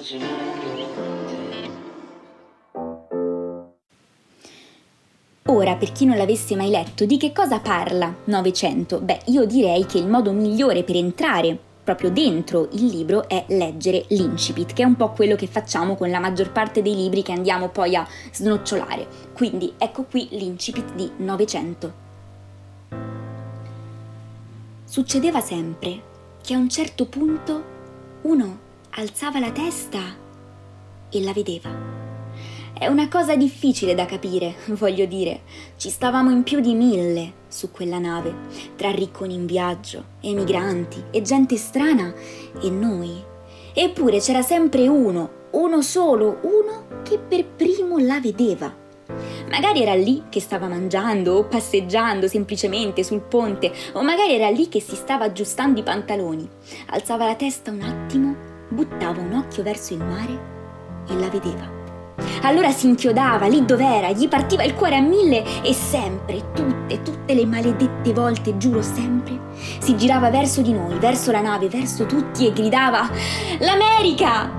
Ora, 5.49 5.75
per 5.75 5.91
chi 5.91 6.05
non 6.05 6.17
l'avesse 6.17 6.55
mai 6.55 6.69
letto, 6.69 7.05
di 7.05 7.17
che 7.17 7.31
cosa 7.31 7.59
parla 7.59 8.13
Novecento? 8.25 8.99
Beh, 8.99 9.21
io 9.27 9.45
direi 9.45 9.85
che 9.85 9.97
il 9.97 10.07
modo 10.07 10.31
migliore 10.31 10.83
per 10.83 10.97
entrare 10.97 11.66
proprio 11.87 12.09
dentro 12.09 12.67
il 12.73 12.87
libro 12.87 13.29
è 13.29 13.45
leggere 13.47 14.03
l'incipit, 14.09 14.73
che 14.73 14.83
è 14.83 14.85
un 14.85 14.97
po' 14.97 15.11
quello 15.11 15.37
che 15.37 15.47
facciamo 15.47 15.95
con 15.95 16.09
la 16.09 16.19
maggior 16.19 16.51
parte 16.51 16.81
dei 16.81 16.93
libri 16.93 17.23
che 17.23 17.31
andiamo 17.31 17.69
poi 17.69 17.95
a 17.95 18.05
snocciolare. 18.33 19.07
Quindi 19.31 19.73
ecco 19.77 20.03
qui 20.03 20.27
l'incipit 20.31 20.93
di 20.95 21.09
Novecento. 21.15 21.93
Succedeva 24.83 25.39
sempre 25.39 26.01
che 26.43 26.53
a 26.55 26.57
un 26.57 26.67
certo 26.67 27.05
punto 27.05 27.63
uno 28.23 28.59
alzava 28.89 29.39
la 29.39 29.51
testa 29.51 30.01
e 31.09 31.23
la 31.23 31.31
vedeva. 31.31 32.06
È 32.79 32.85
una 32.85 33.07
cosa 33.07 33.35
difficile 33.35 33.95
da 33.95 34.05
capire, 34.05 34.53
voglio 34.77 35.05
dire. 35.05 35.41
Ci 35.77 35.89
stavamo 35.89 36.29
in 36.29 36.43
più 36.43 36.59
di 36.59 36.75
mille 36.75 37.33
su 37.47 37.71
quella 37.71 37.97
nave, 37.97 38.35
tra 38.75 38.91
ricconi 38.91 39.33
in 39.33 39.47
viaggio, 39.47 40.03
emigranti 40.21 41.05
e 41.09 41.23
gente 41.23 41.57
strana 41.57 42.13
e 42.61 42.69
noi. 42.69 43.23
Eppure 43.73 44.19
c'era 44.19 44.43
sempre 44.43 44.87
uno, 44.87 45.47
uno 45.51 45.81
solo, 45.81 46.39
uno 46.43 47.01
che 47.01 47.17
per 47.17 47.45
primo 47.47 47.97
la 47.97 48.19
vedeva. 48.19 48.71
Magari 49.49 49.81
era 49.81 49.95
lì 49.95 50.25
che 50.29 50.39
stava 50.39 50.67
mangiando 50.67 51.33
o 51.33 51.47
passeggiando 51.47 52.27
semplicemente 52.27 53.03
sul 53.03 53.21
ponte, 53.21 53.71
o 53.93 54.03
magari 54.03 54.33
era 54.35 54.49
lì 54.49 54.69
che 54.69 54.81
si 54.81 54.95
stava 54.95 55.25
aggiustando 55.25 55.79
i 55.79 55.83
pantaloni. 55.83 56.47
Alzava 56.89 57.25
la 57.25 57.35
testa 57.35 57.71
un 57.71 57.81
attimo, 57.81 58.35
buttava 58.69 59.19
un 59.19 59.33
occhio 59.33 59.63
verso 59.63 59.93
il 59.93 60.03
mare 60.03 60.39
e 61.09 61.15
la 61.15 61.29
vedeva. 61.29 61.76
Allora 62.41 62.71
si 62.71 62.87
inchiodava 62.87 63.47
lì 63.47 63.65
dov'era, 63.65 64.11
gli 64.11 64.27
partiva 64.27 64.63
il 64.63 64.73
cuore 64.73 64.95
a 64.95 65.01
mille 65.01 65.43
e 65.63 65.73
sempre, 65.73 66.51
tutte, 66.53 67.01
tutte 67.01 67.33
le 67.33 67.45
maledette 67.45 68.13
volte, 68.13 68.57
giuro 68.57 68.81
sempre, 68.81 69.39
si 69.79 69.95
girava 69.95 70.29
verso 70.29 70.61
di 70.61 70.73
noi, 70.73 70.97
verso 70.97 71.31
la 71.31 71.41
nave, 71.41 71.67
verso 71.67 72.05
tutti 72.05 72.47
e 72.47 72.53
gridava 72.53 73.09
L'America! 73.59 74.56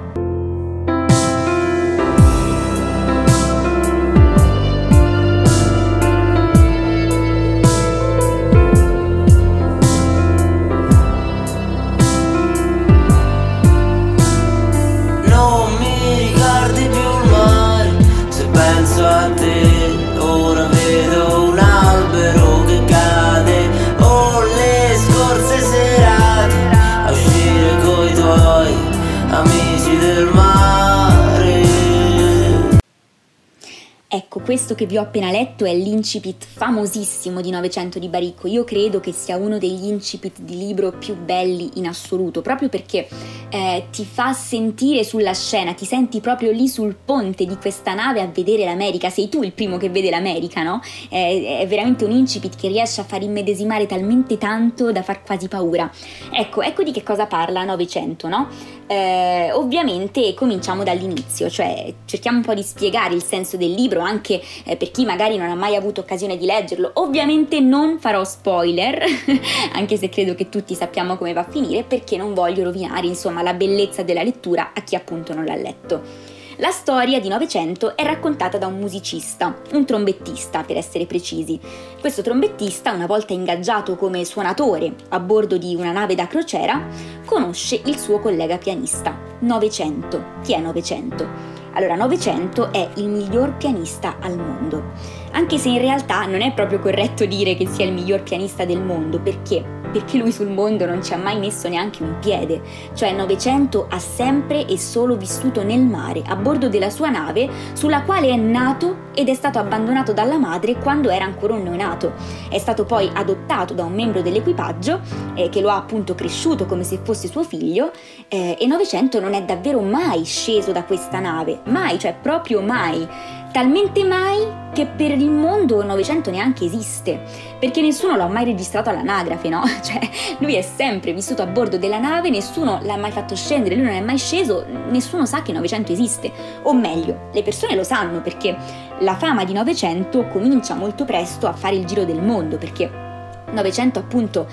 Questo 34.48 34.74
che 34.74 34.86
vi 34.86 34.96
ho 34.96 35.02
appena 35.02 35.30
letto 35.30 35.66
è 35.66 35.74
l'incipit 35.74 36.42
famosissimo 36.42 37.42
di 37.42 37.50
Novecento 37.50 37.98
di 37.98 38.08
Baricco. 38.08 38.48
Io 38.48 38.64
credo 38.64 38.98
che 38.98 39.12
sia 39.12 39.36
uno 39.36 39.58
degli 39.58 39.84
incipit 39.84 40.40
di 40.40 40.56
libro 40.56 40.92
più 40.92 41.14
belli 41.22 41.72
in 41.74 41.86
assoluto, 41.86 42.40
proprio 42.40 42.70
perché 42.70 43.06
eh, 43.50 43.88
ti 43.92 44.06
fa 44.06 44.32
sentire 44.32 45.04
sulla 45.04 45.34
scena, 45.34 45.74
ti 45.74 45.84
senti 45.84 46.20
proprio 46.20 46.50
lì 46.50 46.66
sul 46.66 46.96
ponte 46.96 47.44
di 47.44 47.58
questa 47.58 47.92
nave 47.92 48.22
a 48.22 48.26
vedere 48.26 48.64
l'America. 48.64 49.10
Sei 49.10 49.28
tu 49.28 49.42
il 49.42 49.52
primo 49.52 49.76
che 49.76 49.90
vede 49.90 50.08
l'America, 50.08 50.62
no? 50.62 50.80
È, 51.10 51.58
è 51.60 51.66
veramente 51.66 52.06
un 52.06 52.12
incipit 52.12 52.56
che 52.56 52.68
riesce 52.68 53.02
a 53.02 53.04
far 53.04 53.22
immedesimare 53.22 53.84
talmente 53.84 54.38
tanto 54.38 54.92
da 54.92 55.02
far 55.02 55.24
quasi 55.24 55.46
paura. 55.48 55.92
Ecco, 56.32 56.62
ecco 56.62 56.82
di 56.82 56.90
che 56.90 57.02
cosa 57.02 57.26
parla 57.26 57.64
Novecento, 57.64 58.28
no? 58.28 58.48
Eh, 58.90 59.50
ovviamente 59.52 60.32
cominciamo 60.32 60.82
dall'inizio, 60.82 61.50
cioè 61.50 61.92
cerchiamo 62.06 62.38
un 62.38 62.42
po' 62.42 62.54
di 62.54 62.62
spiegare 62.62 63.14
il 63.14 63.22
senso 63.22 63.58
del 63.58 63.70
libro 63.70 64.00
anche 64.00 64.40
eh, 64.64 64.76
per 64.76 64.90
chi 64.90 65.04
magari 65.04 65.36
non 65.36 65.50
ha 65.50 65.54
mai 65.54 65.76
avuto 65.76 66.00
occasione 66.00 66.38
di 66.38 66.46
leggerlo. 66.46 66.92
Ovviamente 66.94 67.60
non 67.60 67.98
farò 67.98 68.24
spoiler, 68.24 69.04
anche 69.74 69.98
se 69.98 70.08
credo 70.08 70.34
che 70.34 70.48
tutti 70.48 70.74
sappiamo 70.74 71.18
come 71.18 71.34
va 71.34 71.40
a 71.40 71.50
finire, 71.50 71.82
perché 71.82 72.16
non 72.16 72.32
voglio 72.32 72.64
rovinare 72.64 73.06
insomma 73.06 73.42
la 73.42 73.52
bellezza 73.52 74.02
della 74.02 74.22
lettura 74.22 74.70
a 74.74 74.80
chi 74.80 74.94
appunto 74.94 75.34
non 75.34 75.44
l'ha 75.44 75.56
letto. 75.56 76.27
La 76.60 76.72
storia 76.72 77.20
di 77.20 77.28
Novecento 77.28 77.96
è 77.96 78.02
raccontata 78.02 78.58
da 78.58 78.66
un 78.66 78.80
musicista, 78.80 79.60
un 79.74 79.84
trombettista 79.84 80.64
per 80.64 80.76
essere 80.76 81.06
precisi. 81.06 81.56
Questo 82.00 82.20
trombettista, 82.20 82.90
una 82.90 83.06
volta 83.06 83.32
ingaggiato 83.32 83.94
come 83.94 84.24
suonatore 84.24 84.92
a 85.10 85.20
bordo 85.20 85.56
di 85.56 85.76
una 85.76 85.92
nave 85.92 86.16
da 86.16 86.26
crociera, 86.26 86.84
conosce 87.24 87.80
il 87.84 87.96
suo 87.96 88.18
collega 88.18 88.58
pianista, 88.58 89.16
Novecento. 89.38 90.40
Chi 90.42 90.54
è 90.54 90.58
Novecento? 90.58 91.28
Allora, 91.74 91.94
Novecento 91.94 92.72
è 92.72 92.88
il 92.96 93.08
miglior 93.08 93.56
pianista 93.56 94.16
al 94.20 94.36
mondo, 94.36 94.94
anche 95.32 95.58
se 95.58 95.68
in 95.68 95.78
realtà 95.78 96.24
non 96.26 96.40
è 96.40 96.52
proprio 96.52 96.78
corretto 96.78 97.24
dire 97.24 97.54
che 97.54 97.66
sia 97.66 97.84
il 97.84 97.92
miglior 97.92 98.22
pianista 98.22 98.64
del 98.64 98.82
mondo, 98.82 99.20
perché 99.20 99.76
perché 99.90 100.18
lui 100.18 100.32
sul 100.32 100.50
mondo 100.50 100.86
non 100.86 101.02
ci 101.02 101.14
ha 101.14 101.16
mai 101.16 101.38
messo 101.38 101.68
neanche 101.68 102.02
un 102.02 102.18
piede, 102.20 102.60
cioè 102.94 103.12
Novecento 103.12 103.86
ha 103.88 103.98
sempre 103.98 104.66
e 104.66 104.78
solo 104.78 105.16
vissuto 105.16 105.62
nel 105.62 105.80
mare, 105.80 106.22
a 106.26 106.36
bordo 106.36 106.68
della 106.68 106.90
sua 106.90 107.08
nave, 107.08 107.48
sulla 107.72 108.02
quale 108.02 108.28
è 108.28 108.36
nato 108.36 109.06
ed 109.14 109.28
è 109.28 109.34
stato 109.34 109.58
abbandonato 109.58 110.12
dalla 110.12 110.38
madre 110.38 110.76
quando 110.76 111.10
era 111.10 111.24
ancora 111.24 111.54
un 111.54 111.62
neonato. 111.62 112.12
È 112.48 112.58
stato 112.58 112.84
poi 112.84 113.10
adottato 113.12 113.74
da 113.74 113.84
un 113.84 113.94
membro 113.94 114.22
dell'equipaggio 114.22 115.00
eh, 115.34 115.48
che 115.48 115.60
lo 115.60 115.70
ha 115.70 115.76
appunto 115.76 116.14
cresciuto 116.14 116.66
come 116.66 116.84
se 116.84 117.00
fosse 117.02 117.28
suo 117.28 117.42
figlio 117.42 117.90
eh, 118.28 118.56
e 118.58 118.66
Novecento 118.66 119.20
non 119.20 119.34
è 119.34 119.42
davvero 119.42 119.80
mai 119.80 120.24
sceso 120.24 120.72
da 120.72 120.84
questa 120.84 121.18
nave, 121.18 121.60
mai, 121.64 121.98
cioè 121.98 122.14
proprio 122.20 122.60
mai. 122.60 123.06
Talmente 123.52 124.04
mai 124.04 124.66
che 124.72 124.86
per 124.86 125.10
il 125.10 125.30
mondo 125.30 125.82
Novecento 125.82 126.30
neanche 126.30 126.64
esiste, 126.64 127.20
perché 127.58 127.80
nessuno 127.80 128.16
l'ha 128.16 128.28
mai 128.28 128.44
registrato 128.44 128.90
all'anagrafe, 128.90 129.48
no? 129.48 129.62
Cioè, 129.82 129.98
lui 130.38 130.54
è 130.54 130.62
sempre 130.62 131.12
vissuto 131.12 131.42
a 131.42 131.46
bordo 131.46 131.78
della 131.78 131.98
nave, 131.98 132.30
nessuno 132.30 132.78
l'ha 132.82 132.96
mai 132.96 133.10
fatto 133.10 133.34
scendere, 133.34 133.74
lui 133.74 133.84
non 133.84 133.94
è 133.94 134.00
mai 134.00 134.18
sceso, 134.18 134.64
nessuno 134.90 135.26
sa 135.26 135.42
che 135.42 135.52
Novecento 135.52 135.92
esiste. 135.92 136.30
O 136.62 136.74
meglio, 136.74 137.28
le 137.32 137.42
persone 137.42 137.74
lo 137.74 137.84
sanno 137.84 138.20
perché 138.20 138.56
la 139.00 139.16
fama 139.16 139.44
di 139.44 139.52
Novecento 139.52 140.26
comincia 140.28 140.74
molto 140.74 141.04
presto 141.04 141.46
a 141.46 141.52
fare 141.52 141.76
il 141.76 141.84
giro 141.84 142.04
del 142.04 142.22
mondo, 142.22 142.58
perché 142.58 143.07
Novecento 143.52 143.98
appunto 143.98 144.46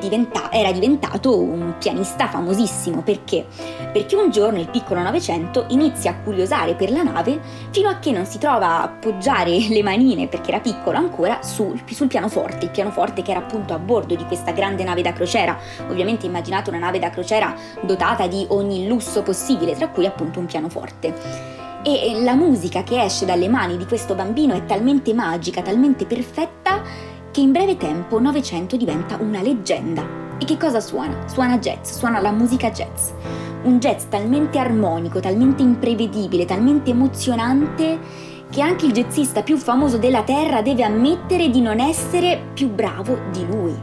diventa- 0.00 0.50
era 0.50 0.72
diventato 0.72 1.38
un 1.38 1.74
pianista 1.78 2.28
famosissimo 2.28 3.02
perché? 3.02 3.46
Perché 3.92 4.16
un 4.16 4.30
giorno 4.30 4.58
il 4.58 4.68
piccolo 4.68 5.00
Novecento 5.00 5.66
inizia 5.68 6.12
a 6.12 6.16
curiosare 6.16 6.74
per 6.74 6.90
la 6.90 7.02
nave 7.02 7.40
fino 7.70 7.88
a 7.88 7.98
che 7.98 8.10
non 8.10 8.26
si 8.26 8.38
trova 8.38 8.66
a 8.66 8.82
appoggiare 8.82 9.50
le 9.68 9.82
manine, 9.82 10.28
perché 10.28 10.50
era 10.50 10.60
piccolo 10.60 10.96
ancora, 10.98 11.42
sul, 11.42 11.80
sul 11.90 12.08
pianoforte, 12.08 12.64
il 12.64 12.70
pianoforte 12.70 13.22
che 13.22 13.30
era 13.30 13.40
appunto 13.40 13.74
a 13.74 13.78
bordo 13.78 14.14
di 14.14 14.24
questa 14.24 14.52
grande 14.52 14.84
nave 14.84 15.02
da 15.02 15.12
crociera. 15.12 15.56
Ovviamente 15.88 16.26
immaginate 16.26 16.70
una 16.70 16.78
nave 16.78 16.98
da 16.98 17.10
crociera 17.10 17.54
dotata 17.82 18.26
di 18.26 18.44
ogni 18.48 18.86
lusso 18.86 19.22
possibile, 19.22 19.74
tra 19.74 19.88
cui 19.88 20.06
appunto 20.06 20.38
un 20.38 20.46
pianoforte 20.46 21.52
e 21.86 22.22
la 22.22 22.34
musica 22.34 22.82
che 22.82 23.02
esce 23.02 23.26
dalle 23.26 23.46
mani 23.46 23.76
di 23.76 23.84
questo 23.84 24.14
bambino 24.14 24.54
è 24.54 24.64
talmente 24.64 25.12
magica, 25.12 25.60
talmente 25.60 26.06
perfetta 26.06 26.80
che 27.34 27.40
in 27.40 27.50
breve 27.50 27.76
tempo 27.76 28.20
Novecento 28.20 28.76
diventa 28.76 29.16
una 29.20 29.42
leggenda. 29.42 30.06
E 30.38 30.44
che 30.44 30.56
cosa 30.56 30.78
suona? 30.78 31.26
Suona 31.26 31.58
jazz, 31.58 31.90
suona 31.90 32.20
la 32.20 32.30
musica 32.30 32.70
jazz. 32.70 33.10
Un 33.64 33.80
jazz 33.80 34.04
talmente 34.08 34.56
armonico, 34.56 35.18
talmente 35.18 35.60
imprevedibile, 35.60 36.44
talmente 36.44 36.90
emozionante 36.90 37.98
che 38.50 38.62
anche 38.62 38.86
il 38.86 38.92
jazzista 38.92 39.42
più 39.42 39.56
famoso 39.56 39.98
della 39.98 40.22
Terra 40.22 40.62
deve 40.62 40.84
ammettere 40.84 41.50
di 41.50 41.60
non 41.60 41.80
essere 41.80 42.40
più 42.54 42.68
bravo 42.68 43.18
di 43.32 43.44
lui. 43.44 43.74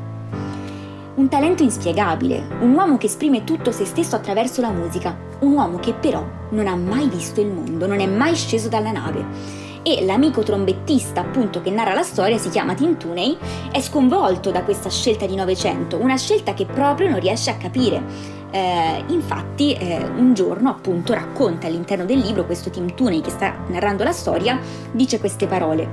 Un 1.16 1.28
talento 1.28 1.62
inspiegabile, 1.62 2.48
un 2.62 2.74
uomo 2.74 2.98
che 2.98 3.08
esprime 3.08 3.44
tutto 3.44 3.74
se 3.74 3.84
stesso 3.84 4.16
attraverso 4.16 4.62
la 4.62 4.72
musica, 4.72 5.14
un 5.40 5.52
uomo 5.52 5.78
che 5.78 5.92
però 5.92 6.26
non 6.52 6.68
ha 6.68 6.76
mai 6.78 7.10
visto 7.10 7.42
il 7.42 7.48
mondo, 7.48 7.86
non 7.86 8.00
è 8.00 8.08
mai 8.08 8.34
sceso 8.34 8.70
dalla 8.70 8.92
nave 8.92 9.61
e 9.84 10.06
l'amico 10.06 10.44
trombettista 10.44 11.22
appunto 11.22 11.62
che 11.62 11.72
narra 11.72 11.94
la 11.94 12.04
storia 12.04 12.38
si 12.38 12.50
chiama 12.50 12.74
Tim 12.74 12.98
Tooney, 12.98 13.38
è 13.72 13.82
sconvolto 13.82 14.52
da 14.52 14.64
questa 14.64 14.90
scelta 14.90 15.26
di 15.26 15.36
Novecento, 15.36 15.98
una 15.98 16.18
scelta 16.18 16.54
che 16.54 16.66
proprio 16.66 17.10
non 17.10 17.20
riesce 17.20 17.50
a 17.50 17.58
capire. 17.58 18.40
Eh, 18.52 19.04
infatti 19.08 19.74
eh, 19.74 20.04
un 20.04 20.34
giorno 20.34 20.70
appunto 20.70 21.14
racconta 21.14 21.68
all'interno 21.68 22.04
del 22.04 22.20
libro 22.20 22.46
questo 22.46 22.70
Tim 22.70 22.94
Tooney 22.94 23.22
che 23.22 23.30
sta 23.30 23.56
narrando 23.68 24.04
la 24.04 24.12
storia, 24.12 24.60
dice 24.92 25.20
queste 25.20 25.48
parole. 25.48 25.90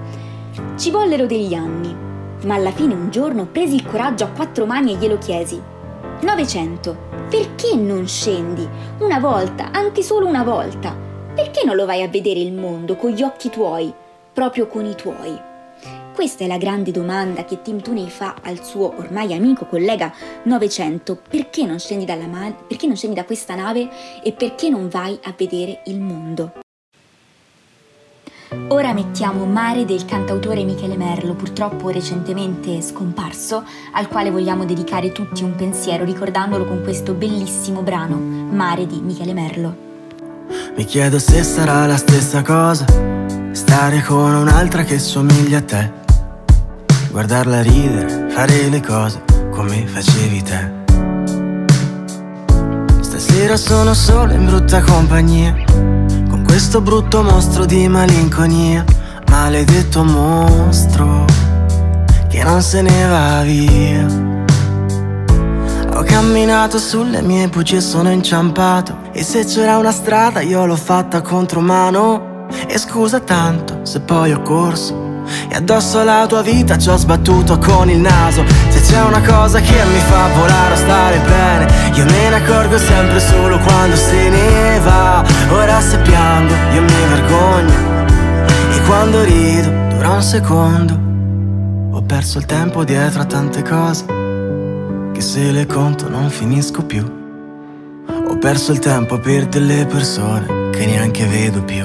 Ci 0.76 0.90
vollero 0.90 1.26
degli 1.26 1.54
anni, 1.54 1.94
ma 2.44 2.54
alla 2.54 2.72
fine 2.72 2.94
un 2.94 3.10
giorno 3.10 3.46
presi 3.46 3.76
il 3.76 3.86
coraggio 3.86 4.24
a 4.24 4.28
quattro 4.28 4.66
mani 4.66 4.92
e 4.92 4.96
glielo 4.96 5.18
chiesi. 5.18 5.60
Novecento, 6.20 6.96
perché 7.30 7.76
non 7.76 8.08
scendi? 8.08 8.68
Una 8.98 9.20
volta, 9.20 9.70
anche 9.70 10.02
solo 10.02 10.26
una 10.26 10.42
volta 10.42 11.07
perché 11.38 11.64
non 11.64 11.76
lo 11.76 11.86
vai 11.86 12.02
a 12.02 12.08
vedere 12.08 12.40
il 12.40 12.52
mondo 12.52 12.96
con 12.96 13.10
gli 13.10 13.22
occhi 13.22 13.48
tuoi, 13.48 13.94
proprio 14.32 14.66
con 14.66 14.84
i 14.84 14.96
tuoi? 14.96 15.40
Questa 16.12 16.42
è 16.42 16.48
la 16.48 16.56
grande 16.56 16.90
domanda 16.90 17.44
che 17.44 17.62
Tim 17.62 17.80
Tooney 17.80 18.08
fa 18.08 18.34
al 18.42 18.64
suo 18.64 18.92
ormai 18.98 19.32
amico 19.32 19.64
collega 19.66 20.12
Novecento. 20.42 21.16
Perché 21.28 21.64
non 21.64 21.78
scendi, 21.78 22.04
ma- 22.06 22.52
perché 22.66 22.88
non 22.88 22.96
scendi 22.96 23.14
da 23.14 23.24
questa 23.24 23.54
nave 23.54 23.88
e 24.20 24.32
perché 24.32 24.68
non 24.68 24.88
vai 24.88 25.16
a 25.22 25.34
vedere 25.36 25.82
il 25.84 26.00
mondo? 26.00 26.54
Ora 28.70 28.92
mettiamo 28.92 29.44
Mare 29.44 29.84
del 29.84 30.04
cantautore 30.06 30.64
Michele 30.64 30.96
Merlo, 30.96 31.34
purtroppo 31.34 31.90
recentemente 31.90 32.80
scomparso, 32.82 33.64
al 33.92 34.08
quale 34.08 34.32
vogliamo 34.32 34.64
dedicare 34.64 35.12
tutti 35.12 35.44
un 35.44 35.54
pensiero 35.54 36.02
ricordandolo 36.02 36.64
con 36.64 36.82
questo 36.82 37.12
bellissimo 37.12 37.82
brano, 37.82 38.16
Mare 38.16 38.86
di 38.86 38.98
Michele 39.00 39.34
Merlo. 39.34 39.87
Mi 40.76 40.84
chiedo 40.84 41.18
se 41.18 41.42
sarà 41.42 41.86
la 41.86 41.96
stessa 41.96 42.42
cosa 42.42 42.84
Stare 43.52 44.02
con 44.02 44.34
un'altra 44.34 44.84
che 44.84 44.98
somiglia 44.98 45.58
a 45.58 45.62
te. 45.62 45.92
Guardarla 47.10 47.62
ridere, 47.62 48.28
fare 48.30 48.68
le 48.68 48.80
cose 48.80 49.22
come 49.50 49.86
facevi 49.86 50.42
te. 50.42 50.70
Stasera 53.00 53.56
sono 53.56 53.94
solo 53.94 54.32
in 54.32 54.46
brutta 54.46 54.80
compagnia 54.80 55.56
Con 56.28 56.44
questo 56.44 56.80
brutto 56.80 57.22
mostro 57.22 57.64
di 57.64 57.88
malinconia. 57.88 58.84
Maledetto 59.28 60.04
mostro 60.04 61.24
Che 62.28 62.42
non 62.44 62.62
se 62.62 62.82
ne 62.82 63.06
va 63.06 63.42
via 63.42 64.27
ho 65.98 66.04
camminato 66.04 66.78
sulle 66.78 67.22
mie 67.22 67.48
bugie 67.48 67.80
sono 67.80 68.12
inciampato. 68.12 69.10
E 69.12 69.24
se 69.24 69.44
c'era 69.44 69.78
una 69.78 69.90
strada 69.90 70.40
io 70.40 70.64
l'ho 70.64 70.76
fatta 70.76 71.22
contro 71.22 71.60
mano. 71.60 72.46
E 72.68 72.78
scusa 72.78 73.18
tanto 73.18 73.80
se 73.82 74.00
poi 74.00 74.30
ho 74.32 74.40
corso. 74.42 75.24
E 75.48 75.56
addosso 75.56 75.98
alla 75.98 76.24
tua 76.28 76.42
vita 76.42 76.78
ci 76.78 76.88
ho 76.88 76.96
sbattuto 76.96 77.58
con 77.58 77.90
il 77.90 77.98
naso. 77.98 78.44
Se 78.68 78.80
c'è 78.80 79.02
una 79.02 79.20
cosa 79.20 79.58
che 79.58 79.84
mi 79.92 79.98
fa 79.98 80.28
volare 80.36 80.72
o 80.72 80.76
stare 80.76 81.18
bene 81.18 81.66
Io 81.94 82.04
me 82.04 82.28
ne 82.28 82.34
accorgo 82.36 82.78
sempre 82.78 83.18
solo 83.18 83.58
quando 83.58 83.96
se 83.96 84.28
ne 84.28 84.78
va. 84.78 85.24
Ora 85.50 85.80
se 85.80 85.98
piango 85.98 86.54
io 86.74 86.80
mi 86.80 87.08
vergogno. 87.08 88.06
E 88.70 88.80
quando 88.86 89.24
rido 89.24 89.68
dura 89.88 90.10
un 90.10 90.22
secondo. 90.22 91.06
Ho 91.90 92.02
perso 92.02 92.38
il 92.38 92.46
tempo 92.46 92.84
dietro 92.84 93.22
a 93.22 93.24
tante 93.24 93.62
cose 93.62 94.17
che 95.18 95.24
se 95.24 95.50
le 95.50 95.66
conto 95.66 96.08
non 96.08 96.30
finisco 96.30 96.84
più. 96.84 97.04
Ho 98.28 98.38
perso 98.38 98.70
il 98.70 98.78
tempo 98.78 99.18
per 99.18 99.46
delle 99.46 99.84
persone 99.84 100.70
che 100.70 100.86
neanche 100.86 101.26
vedo 101.26 101.60
più. 101.64 101.84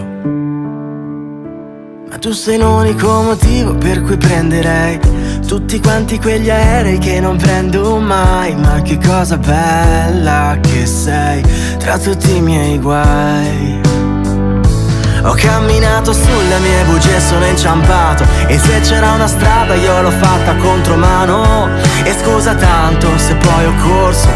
Ma 2.10 2.18
tu 2.20 2.32
sei 2.32 2.60
l'unico 2.60 3.24
motivo 3.24 3.74
per 3.74 4.04
cui 4.04 4.18
prenderei 4.18 5.00
tutti 5.48 5.80
quanti 5.80 6.20
quegli 6.20 6.52
aerei 6.52 7.00
che 7.00 7.20
non 7.20 7.38
prendo 7.38 7.98
mai. 7.98 8.56
Ma 8.56 8.84
che 8.84 9.00
cosa 9.00 9.38
bella 9.38 10.60
che 10.62 10.86
sei 10.86 11.42
tra 11.80 11.98
tutti 11.98 12.36
i 12.36 12.42
miei 12.42 12.78
guai. 12.78 13.73
Ho 15.26 15.34
camminato 15.36 16.12
sulle 16.12 16.60
mie 16.60 16.84
bugie, 16.84 17.20
sono 17.22 17.46
inciampato. 17.46 18.26
E 18.48 18.60
se 18.60 18.82
c'era 18.82 19.12
una 19.12 19.28
strada 19.28 19.74
io 19.74 20.02
l'ho 20.02 20.12
fatta 20.12 20.54
contro 20.56 20.96
mano. 20.98 21.70
E 22.04 22.14
scusa 22.22 22.54
tanto 22.56 23.08
se 23.18 23.34
poi 23.36 23.66
ho 23.66 23.74
corso. 23.82 24.28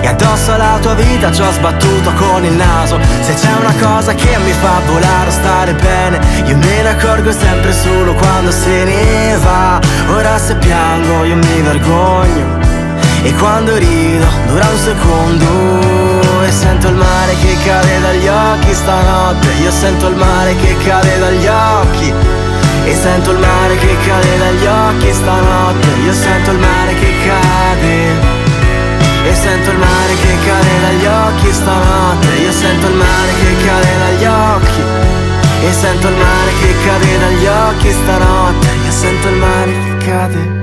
E 0.00 0.06
addosso 0.08 0.52
alla 0.52 0.78
tua 0.80 0.94
vita 0.94 1.30
ci 1.30 1.42
ho 1.42 1.52
sbattuto 1.52 2.12
con 2.14 2.44
il 2.44 2.54
naso. 2.54 2.98
Se 3.20 3.34
c'è 3.34 3.52
una 3.52 3.72
cosa 3.80 4.14
che 4.14 4.36
mi 4.44 4.52
fa 4.52 4.80
volare 4.86 5.28
o 5.28 5.32
stare 5.32 5.74
bene 5.74 6.18
Io 6.46 6.56
me 6.56 6.82
ne 6.82 6.88
accorgo 6.88 7.30
sempre 7.30 7.72
solo 7.72 8.12
quando 8.14 8.50
se 8.50 8.84
ne 8.84 9.36
va. 9.36 9.80
Ora 10.08 10.38
se 10.38 10.56
piango 10.56 11.24
io 11.24 11.36
mi 11.36 11.60
vergogno 11.60 12.61
E 13.24 13.32
quando 13.34 13.76
rido 13.76 14.26
dura 14.46 14.66
un 14.68 14.78
secondo. 14.78 15.46
E 16.44 16.50
sento 16.50 16.88
il 16.88 16.96
mare 16.96 17.34
che 17.40 17.56
cade 17.64 18.00
dagli 18.00 18.26
occhi 18.26 18.74
stanotte. 18.74 19.48
Io 19.62 19.70
sento 19.70 20.08
il 20.08 20.16
mare 20.16 20.56
che 20.56 20.76
cade 20.78 21.18
dagli 21.18 21.46
occhi. 21.46 22.12
E 22.84 22.94
sento 22.94 23.30
il 23.30 23.38
mare 23.38 23.76
che 23.76 23.96
cade 24.06 24.38
dagli 24.38 24.66
occhi 24.66 25.12
stanotte. 25.12 25.88
Io 26.04 26.12
sento 26.12 26.50
il 26.50 26.58
mare 26.58 26.94
che 26.94 27.12
cade. 27.24 28.40
E 29.24 29.34
sento 29.34 29.70
il 29.70 29.78
mare 29.78 30.14
che 30.20 30.36
cade 30.44 30.80
dagli 30.80 31.06
occhi 31.06 31.52
stanotte. 31.52 32.28
Io 32.42 32.52
sento 32.52 32.86
il 32.88 32.94
mare 32.94 33.32
che 33.38 33.64
cade 33.64 33.98
dagli 33.98 34.24
occhi. 34.24 34.82
E 35.62 35.72
sento 35.72 36.08
il 36.08 36.14
mare 36.14 36.50
che 36.60 36.74
cade 36.84 37.18
dagli 37.18 37.46
occhi 37.46 37.90
stanotte. 37.92 38.68
Io 38.84 38.90
sento 38.90 39.28
il 39.28 39.36
mare 39.36 39.70
che 39.70 40.04
cade 40.04 40.61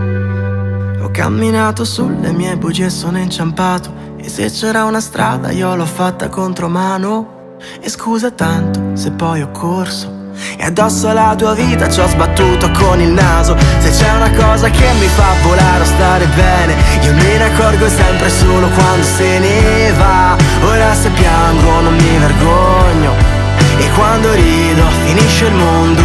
camminato 1.19 1.84
sulle 1.84 2.32
mie 2.32 2.55
bugie 2.55 2.89
sono 2.89 3.17
inciampato. 3.17 3.91
E 4.15 4.29
se 4.29 4.49
c'era 4.49 4.86
una 4.86 5.01
strada 5.01 5.51
io 5.51 5.75
l'ho 5.75 5.86
fatta 5.86 6.29
contro 6.29 6.69
mano. 6.69 7.58
E 7.82 7.89
scusa 7.89 8.32
tanto 8.32 8.95
se 8.95 9.12
poi 9.12 9.41
ho 9.41 9.51
corso. 9.51 10.32
E 10.58 10.63
addosso 10.63 11.10
alla 11.10 11.36
tua 11.36 11.53
vita 11.55 11.89
ci 11.89 11.99
ho 11.99 12.08
sbattuto 12.08 12.71
con 12.71 13.01
il 13.01 13.10
naso. 13.10 13.58
Se 13.79 13.89
c'è 13.89 14.15
una 14.15 14.32
cosa 14.32 14.69
che 14.69 14.93
mi 14.97 15.08
fa 15.08 15.34
volare 15.43 15.82
o 15.82 15.86
stare 15.86 16.25
bene 16.27 16.75
Io 17.01 17.13
me 17.13 17.38
ne 17.38 17.43
accorgo 17.43 17.89
sempre 17.89 18.29
solo 18.29 18.69
quando 18.69 19.03
se 19.03 19.39
ne 19.39 19.91
va. 19.97 20.38
Ora 20.63 20.93
se 20.93 21.10
piango 21.10 21.82
non 21.82 21.95
mi 21.95 22.17
vergogno 22.17 23.38
E 23.79 23.89
quando 23.95 24.31
rido 24.33 24.83
finisce 25.05 25.45
il 25.45 25.53
mondo 25.53 26.01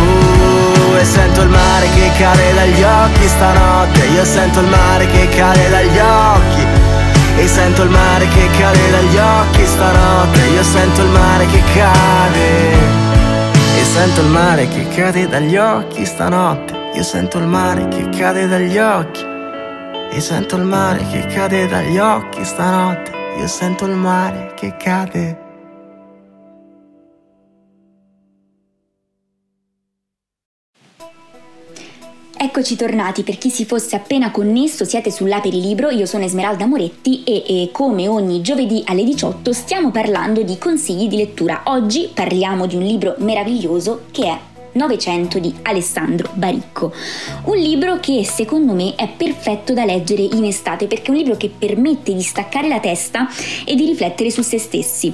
E 0.98 1.04
sento 1.04 1.42
il 1.42 1.48
mare 1.48 1.88
che 1.94 2.10
cade 2.16 2.54
dagli 2.54 2.82
occhi 2.82 3.28
stanotte 3.28 4.06
Io 4.06 4.24
sento 4.24 4.60
il 4.60 4.68
mare 4.68 5.06
che 5.06 5.28
cade 5.28 5.68
dagli 5.68 5.98
occhi 5.98 6.92
e 7.36 7.48
sento 7.48 7.82
il 7.82 7.90
mare 7.90 8.28
che 8.28 8.48
cade 8.56 8.90
dagli 8.92 9.16
occhi 9.16 9.66
stanotte 9.66 10.40
Io 10.54 10.62
sento 10.62 11.02
il 11.02 11.08
mare 11.08 11.46
che 11.46 11.62
cade 11.74 12.70
E 13.76 13.84
sento 13.84 14.20
il 14.20 14.28
mare 14.28 14.68
che 14.68 14.86
cade 14.88 15.28
dagli 15.28 15.56
occhi 15.56 16.04
stanotte. 16.04 16.90
Io 16.94 17.02
sento 17.02 17.38
il 17.38 17.46
mare 17.46 17.88
che 17.88 18.08
cade 18.08 18.46
dagli 18.46 18.78
occhi. 18.78 19.20
Io 20.12 20.20
sento 20.20 20.56
il 20.56 20.62
mare 20.62 21.04
che 21.10 21.26
cade 21.26 21.66
dagli 21.66 21.98
occhi 21.98 22.44
stanotte. 22.44 23.10
Io 23.38 23.48
sento 23.48 23.84
il 23.86 23.96
mare 23.96 24.52
che 24.54 24.76
cade. 24.76 25.43
Eccoci 32.44 32.76
tornati, 32.76 33.22
per 33.22 33.38
chi 33.38 33.48
si 33.48 33.64
fosse 33.64 33.96
appena 33.96 34.30
connesso 34.30 34.84
siete 34.84 35.10
sull'Aperi 35.10 35.62
Libro, 35.62 35.88
io 35.88 36.04
sono 36.04 36.24
Esmeralda 36.24 36.66
Moretti 36.66 37.24
e, 37.24 37.42
e, 37.46 37.70
come 37.72 38.06
ogni 38.06 38.42
giovedì 38.42 38.82
alle 38.84 39.02
18 39.02 39.50
stiamo 39.54 39.90
parlando 39.90 40.42
di 40.42 40.58
consigli 40.58 41.08
di 41.08 41.16
lettura. 41.16 41.62
Oggi 41.64 42.10
parliamo 42.12 42.66
di 42.66 42.76
un 42.76 42.82
libro 42.82 43.14
meraviglioso 43.16 44.02
che 44.10 44.24
è 44.26 44.38
900 44.74 45.38
di 45.38 45.54
Alessandro 45.62 46.30
Baricco. 46.34 46.92
Un 47.44 47.56
libro 47.56 47.98
che 48.00 48.24
secondo 48.24 48.72
me 48.72 48.94
è 48.94 49.08
perfetto 49.08 49.72
da 49.72 49.84
leggere 49.84 50.22
in 50.22 50.44
estate 50.44 50.86
perché 50.86 51.06
è 51.06 51.10
un 51.10 51.16
libro 51.16 51.36
che 51.36 51.50
permette 51.56 52.14
di 52.14 52.22
staccare 52.22 52.68
la 52.68 52.80
testa 52.80 53.28
e 53.64 53.74
di 53.74 53.86
riflettere 53.86 54.30
su 54.30 54.42
se 54.42 54.58
stessi. 54.58 55.12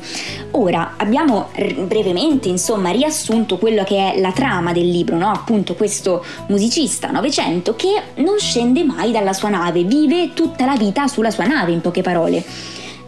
Ora 0.53 0.95
abbiamo 0.97 1.49
brevemente 1.87 2.49
insomma 2.49 2.91
riassunto 2.91 3.59
quello 3.59 3.85
che 3.85 4.13
è 4.13 4.21
la 4.21 4.33
trama 4.33 4.73
del 4.73 4.89
libro, 4.89 5.17
no? 5.17 5.31
appunto 5.31 5.75
questo 5.75 6.25
musicista 6.49 7.11
900 7.11 7.77
che 7.77 8.03
non 8.17 8.39
scende 8.39 8.85
mai 8.85 9.13
dalla 9.13 9.33
sua 9.33 9.49
nave, 9.51 9.85
vive 9.85 10.33
tutta 10.35 10.65
la 10.65 10.77
vita 10.77 11.07
sulla 11.07 11.31
sua 11.31 11.45
nave 11.45 11.73
in 11.73 11.81
poche 11.81 12.03
parole. 12.03 12.45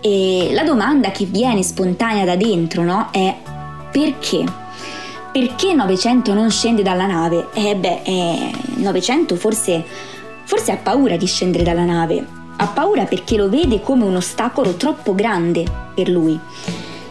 E 0.00 0.50
la 0.52 0.64
domanda 0.64 1.12
che 1.12 1.26
viene 1.26 1.62
spontanea 1.62 2.24
da 2.24 2.34
dentro 2.34 2.82
no? 2.82 3.08
è 3.12 3.34
perché? 3.92 4.61
Perché 5.32 5.72
900 5.72 6.34
non 6.34 6.50
scende 6.50 6.82
dalla 6.82 7.06
nave? 7.06 7.48
Eh 7.54 7.74
beh, 7.74 8.02
eh, 8.04 8.50
900 8.76 9.34
forse, 9.36 9.82
forse 10.44 10.72
ha 10.72 10.76
paura 10.76 11.16
di 11.16 11.24
scendere 11.24 11.64
dalla 11.64 11.86
nave. 11.86 12.22
Ha 12.54 12.66
paura 12.66 13.06
perché 13.06 13.38
lo 13.38 13.48
vede 13.48 13.80
come 13.80 14.04
un 14.04 14.16
ostacolo 14.16 14.74
troppo 14.74 15.14
grande 15.14 15.64
per 15.94 16.10
lui. 16.10 16.38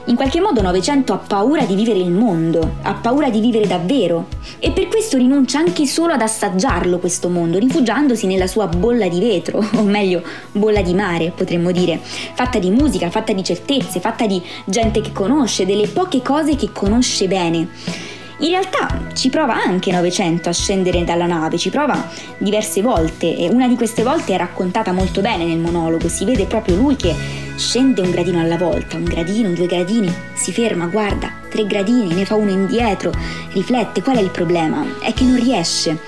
In 0.06 0.16
qualche 0.16 0.40
modo 0.40 0.62
900 0.62 1.14
ha 1.14 1.18
paura 1.18 1.64
di 1.64 1.74
vivere 1.74 1.98
il 1.98 2.12
mondo, 2.12 2.76
ha 2.84 2.94
paura 2.94 3.32
di 3.32 3.40
vivere 3.40 3.66
davvero 3.66 4.28
e 4.60 4.70
per 4.70 4.88
questo 4.88 5.18
rinuncia 5.18 5.58
anche 5.58 5.88
solo 5.88 6.14
ad 6.14 6.22
assaggiarlo 6.22 7.00
questo 7.00 7.28
mondo, 7.28 7.58
rifugiandosi 7.58 8.28
nella 8.28 8.46
sua 8.46 8.68
bolla 8.68 9.08
di 9.08 9.20
vetro, 9.20 9.66
o 9.78 9.82
meglio 9.82 10.22
bolla 10.52 10.84
di 10.84 10.94
mare 10.94 11.32
potremmo 11.36 11.72
dire, 11.72 12.00
fatta 12.36 12.60
di 12.60 12.70
musica, 12.70 13.10
fatta 13.10 13.34
di 13.34 13.44
certezze, 13.44 14.00
fatta 14.00 14.28
di 14.28 14.40
gente 14.66 15.02
che 15.02 15.12
conosce, 15.12 15.66
delle 15.66 15.88
poche 15.88 16.22
cose 16.22 16.56
che 16.56 16.72
conosce 16.72 17.28
bene. 17.28 18.10
In 18.42 18.50
realtà 18.50 19.04
ci 19.14 19.30
prova 19.30 19.54
anche 19.54 19.92
900 19.92 20.50
a 20.50 20.52
scendere 20.52 21.04
dalla 21.04 21.28
nave, 21.28 21.60
ci 21.60 21.70
prova 21.70 22.10
diverse 22.40 22.82
volte 22.82 23.38
e 23.38 23.48
una 23.50 23.68
di 23.68 23.76
queste 23.76 24.02
volte 24.02 24.34
è 24.34 24.38
raccontata 24.38 24.92
molto 24.92 25.22
bene 25.22 25.46
nel 25.46 25.60
monologo, 25.60 26.10
si 26.10 26.26
vede 26.26 26.46
proprio 26.46 26.76
lui 26.76 26.96
che 26.96 27.14
scende 27.56 28.02
un 28.02 28.10
gradino 28.10 28.40
alla 28.40 28.58
volta, 28.58 28.98
un 28.98 29.04
gradino, 29.04 29.52
due 29.52 29.68
gradini, 29.68 30.12
si 30.34 30.52
ferma, 30.52 30.88
guarda, 30.88 31.32
tre 31.52 31.68
gradini, 31.68 32.16
ne 32.16 32.26
fa 32.26 32.34
uno 32.34 32.50
indietro, 32.50 33.12
riflette, 33.52 34.02
qual 34.02 34.18
è 34.18 34.22
il 34.22 34.32
problema? 34.32 34.84
È 35.00 35.14
che 35.14 35.24
non 35.24 35.36
riesce. 35.36 36.00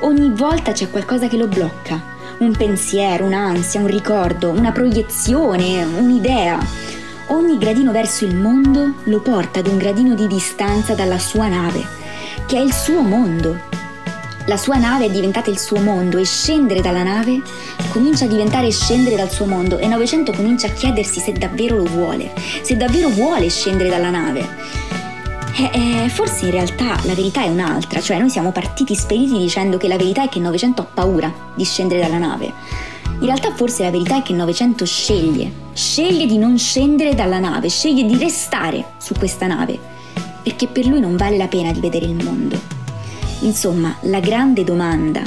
Ogni 0.00 0.30
volta 0.30 0.72
c'è 0.72 0.90
qualcosa 0.90 1.26
che 1.26 1.38
lo 1.38 1.46
blocca, 1.46 1.98
un 2.40 2.54
pensiero, 2.54 3.24
un'ansia, 3.24 3.80
un 3.80 3.86
ricordo, 3.86 4.50
una 4.50 4.72
proiezione, 4.72 5.82
un'idea. 5.84 6.58
Ogni 7.32 7.56
gradino 7.56 7.92
verso 7.92 8.26
il 8.26 8.36
mondo 8.36 8.92
lo 9.04 9.20
porta 9.22 9.60
ad 9.60 9.66
un 9.66 9.78
gradino 9.78 10.14
di 10.14 10.26
distanza 10.26 10.94
dalla 10.94 11.18
sua 11.18 11.48
nave, 11.48 11.82
che 12.46 12.58
è 12.58 12.60
il 12.60 12.74
suo 12.74 13.00
mondo. 13.00 13.58
La 14.44 14.58
sua 14.58 14.76
nave 14.76 15.06
è 15.06 15.10
diventata 15.10 15.48
il 15.48 15.58
suo 15.58 15.80
mondo 15.80 16.18
e 16.18 16.26
scendere 16.26 16.82
dalla 16.82 17.02
nave 17.02 17.40
comincia 17.88 18.26
a 18.26 18.28
diventare 18.28 18.70
scendere 18.70 19.16
dal 19.16 19.30
suo 19.30 19.46
mondo 19.46 19.78
e 19.78 19.86
900 19.86 20.30
comincia 20.32 20.66
a 20.66 20.72
chiedersi 20.72 21.20
se 21.20 21.32
davvero 21.32 21.76
lo 21.76 21.84
vuole, 21.84 22.34
se 22.60 22.76
davvero 22.76 23.08
vuole 23.08 23.48
scendere 23.48 23.88
dalla 23.88 24.10
nave. 24.10 24.46
Eh, 25.56 26.04
eh, 26.04 26.08
forse 26.10 26.44
in 26.44 26.50
realtà 26.50 26.98
la 27.04 27.14
verità 27.14 27.42
è 27.42 27.48
un'altra, 27.48 28.02
cioè 28.02 28.18
noi 28.18 28.28
siamo 28.28 28.52
partiti 28.52 28.94
spediti 28.94 29.38
dicendo 29.38 29.78
che 29.78 29.88
la 29.88 29.96
verità 29.96 30.24
è 30.24 30.28
che 30.28 30.38
900 30.38 30.82
ha 30.82 30.86
paura 30.92 31.32
di 31.54 31.64
scendere 31.64 32.02
dalla 32.02 32.18
nave. 32.18 32.91
In 33.22 33.28
realtà 33.28 33.52
forse 33.52 33.84
la 33.84 33.92
verità 33.92 34.16
è 34.16 34.22
che 34.22 34.32
900 34.32 34.84
sceglie 34.84 35.62
sceglie 35.74 36.26
di 36.26 36.38
non 36.38 36.58
scendere 36.58 37.14
dalla 37.14 37.38
nave, 37.38 37.68
sceglie 37.68 38.04
di 38.04 38.18
restare 38.18 38.94
su 38.98 39.14
questa 39.14 39.46
nave, 39.46 39.78
perché 40.42 40.66
per 40.66 40.86
lui 40.86 40.98
non 40.98 41.14
vale 41.14 41.36
la 41.36 41.46
pena 41.46 41.70
di 41.70 41.78
vedere 41.78 42.06
il 42.06 42.16
mondo. 42.16 42.60
Insomma, 43.42 43.94
la 44.02 44.18
grande 44.18 44.64
domanda, 44.64 45.22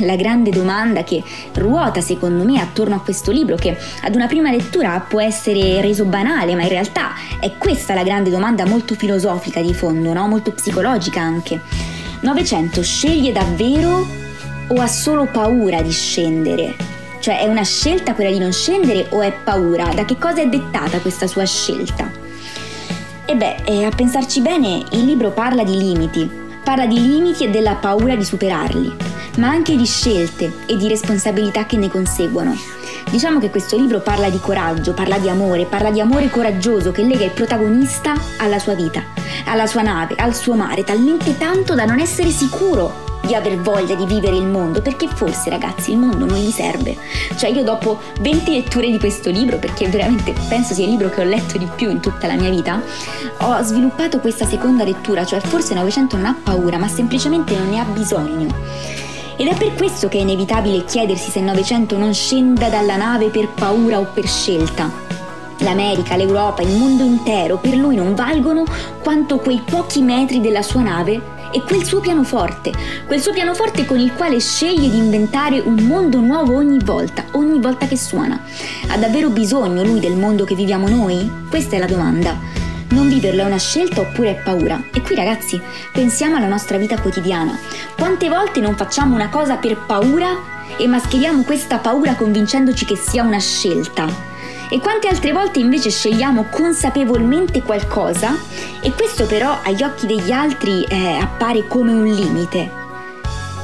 la 0.00 0.14
grande 0.14 0.50
domanda 0.50 1.02
che 1.04 1.22
ruota 1.54 2.02
secondo 2.02 2.44
me 2.44 2.60
attorno 2.60 2.96
a 2.96 3.00
questo 3.00 3.30
libro, 3.30 3.56
che 3.56 3.74
ad 4.02 4.14
una 4.14 4.26
prima 4.26 4.50
lettura 4.50 5.00
può 5.00 5.22
essere 5.22 5.80
reso 5.80 6.04
banale, 6.04 6.54
ma 6.54 6.64
in 6.64 6.68
realtà 6.68 7.14
è 7.40 7.56
questa 7.56 7.94
la 7.94 8.02
grande 8.02 8.28
domanda 8.28 8.66
molto 8.66 8.94
filosofica 8.94 9.62
di 9.62 9.72
fondo, 9.72 10.12
no? 10.12 10.28
molto 10.28 10.52
psicologica 10.52 11.22
anche. 11.22 11.62
900 12.20 12.82
sceglie 12.82 13.32
davvero 13.32 14.06
o 14.68 14.74
ha 14.74 14.86
solo 14.86 15.24
paura 15.24 15.80
di 15.80 15.92
scendere? 15.92 16.87
Cioè 17.28 17.40
è 17.40 17.46
una 17.46 17.62
scelta 17.62 18.14
quella 18.14 18.30
di 18.30 18.38
non 18.38 18.54
scendere 18.54 19.08
o 19.10 19.20
è 19.20 19.30
paura? 19.30 19.92
Da 19.92 20.06
che 20.06 20.16
cosa 20.16 20.40
è 20.40 20.46
dettata 20.46 20.98
questa 20.98 21.26
sua 21.26 21.44
scelta? 21.44 22.10
E 23.26 23.36
beh, 23.36 23.56
eh, 23.66 23.84
a 23.84 23.90
pensarci 23.90 24.40
bene, 24.40 24.82
il 24.92 25.04
libro 25.04 25.30
parla 25.32 25.62
di 25.62 25.76
limiti, 25.76 26.26
parla 26.64 26.86
di 26.86 26.98
limiti 26.98 27.44
e 27.44 27.50
della 27.50 27.74
paura 27.74 28.16
di 28.16 28.24
superarli, 28.24 28.96
ma 29.36 29.48
anche 29.48 29.76
di 29.76 29.84
scelte 29.84 30.50
e 30.64 30.78
di 30.78 30.88
responsabilità 30.88 31.66
che 31.66 31.76
ne 31.76 31.90
conseguono. 31.90 32.56
Diciamo 33.10 33.38
che 33.38 33.50
questo 33.50 33.76
libro 33.76 34.00
parla 34.00 34.30
di 34.30 34.40
coraggio, 34.40 34.94
parla 34.94 35.18
di 35.18 35.28
amore, 35.28 35.66
parla 35.66 35.90
di 35.90 36.00
amore 36.00 36.30
coraggioso 36.30 36.92
che 36.92 37.02
lega 37.02 37.26
il 37.26 37.32
protagonista 37.32 38.14
alla 38.38 38.58
sua 38.58 38.72
vita, 38.72 39.02
alla 39.48 39.66
sua 39.66 39.82
nave, 39.82 40.14
al 40.16 40.34
suo 40.34 40.54
mare, 40.54 40.84
talmente 40.84 41.36
tanto 41.36 41.74
da 41.74 41.84
non 41.84 41.98
essere 41.98 42.30
sicuro 42.30 43.06
di 43.22 43.34
aver 43.34 43.58
voglia 43.58 43.94
di 43.94 44.06
vivere 44.06 44.36
il 44.36 44.46
mondo, 44.46 44.80
perché 44.80 45.08
forse 45.08 45.50
ragazzi 45.50 45.90
il 45.90 45.98
mondo 45.98 46.24
non 46.24 46.38
gli 46.38 46.50
serve. 46.50 46.96
Cioè 47.36 47.50
io 47.50 47.62
dopo 47.62 47.98
20 48.20 48.52
letture 48.52 48.90
di 48.90 48.98
questo 48.98 49.30
libro, 49.30 49.58
perché 49.58 49.88
veramente 49.88 50.32
penso 50.48 50.74
sia 50.74 50.84
il 50.84 50.90
libro 50.90 51.10
che 51.10 51.20
ho 51.20 51.24
letto 51.24 51.58
di 51.58 51.68
più 51.74 51.90
in 51.90 52.00
tutta 52.00 52.26
la 52.26 52.34
mia 52.34 52.50
vita, 52.50 52.80
ho 53.40 53.62
sviluppato 53.62 54.20
questa 54.20 54.46
seconda 54.46 54.84
lettura, 54.84 55.24
cioè 55.24 55.40
forse 55.40 55.74
900 55.74 56.16
non 56.16 56.26
ha 56.26 56.36
paura, 56.42 56.78
ma 56.78 56.88
semplicemente 56.88 57.56
non 57.56 57.68
ne 57.68 57.80
ha 57.80 57.84
bisogno. 57.84 58.46
Ed 59.36 59.46
è 59.46 59.54
per 59.54 59.74
questo 59.74 60.08
che 60.08 60.18
è 60.18 60.22
inevitabile 60.22 60.84
chiedersi 60.84 61.30
se 61.30 61.40
900 61.40 61.96
non 61.96 62.12
scenda 62.12 62.68
dalla 62.68 62.96
nave 62.96 63.28
per 63.28 63.48
paura 63.48 64.00
o 64.00 64.06
per 64.12 64.26
scelta. 64.26 64.90
L'America, 65.60 66.16
l'Europa, 66.16 66.62
il 66.62 66.76
mondo 66.76 67.02
intero 67.02 67.58
per 67.58 67.74
lui 67.74 67.96
non 67.96 68.14
valgono 68.14 68.64
quanto 69.02 69.38
quei 69.38 69.60
pochi 69.64 70.02
metri 70.02 70.40
della 70.40 70.62
sua 70.62 70.82
nave 70.82 71.36
e 71.50 71.62
quel 71.62 71.84
suo 71.84 72.00
pianoforte, 72.00 72.72
quel 73.06 73.20
suo 73.20 73.32
pianoforte 73.32 73.84
con 73.84 73.98
il 73.98 74.12
quale 74.12 74.38
sceglie 74.38 74.88
di 74.88 74.98
inventare 74.98 75.60
un 75.60 75.82
mondo 75.82 76.20
nuovo 76.20 76.54
ogni 76.54 76.78
volta, 76.82 77.24
ogni 77.32 77.58
volta 77.58 77.86
che 77.86 77.96
suona. 77.96 78.40
Ha 78.88 78.96
davvero 78.98 79.30
bisogno 79.30 79.82
lui 79.82 80.00
del 80.00 80.16
mondo 80.16 80.44
che 80.44 80.54
viviamo 80.54 80.88
noi? 80.88 81.30
Questa 81.48 81.76
è 81.76 81.78
la 81.78 81.86
domanda. 81.86 82.36
Non 82.90 83.08
viverlo 83.08 83.42
è 83.42 83.44
una 83.44 83.58
scelta 83.58 84.00
oppure 84.00 84.30
è 84.30 84.42
paura? 84.42 84.82
E 84.92 85.02
qui 85.02 85.14
ragazzi, 85.14 85.60
pensiamo 85.92 86.36
alla 86.36 86.48
nostra 86.48 86.78
vita 86.78 87.00
quotidiana. 87.00 87.58
Quante 87.96 88.28
volte 88.28 88.60
non 88.60 88.76
facciamo 88.76 89.14
una 89.14 89.28
cosa 89.28 89.56
per 89.56 89.76
paura 89.86 90.56
e 90.76 90.86
mascheriamo 90.86 91.42
questa 91.42 91.78
paura 91.78 92.14
convincendoci 92.14 92.84
che 92.84 92.96
sia 92.96 93.22
una 93.22 93.40
scelta? 93.40 94.37
E 94.70 94.80
quante 94.80 95.08
altre 95.08 95.32
volte 95.32 95.60
invece 95.60 95.90
scegliamo 95.90 96.46
consapevolmente 96.50 97.62
qualcosa 97.62 98.36
e 98.80 98.92
questo 98.92 99.24
però 99.24 99.58
agli 99.62 99.82
occhi 99.82 100.06
degli 100.06 100.30
altri 100.30 100.84
eh, 100.84 101.16
appare 101.18 101.66
come 101.66 101.92
un 101.92 102.04
limite. 102.04 102.86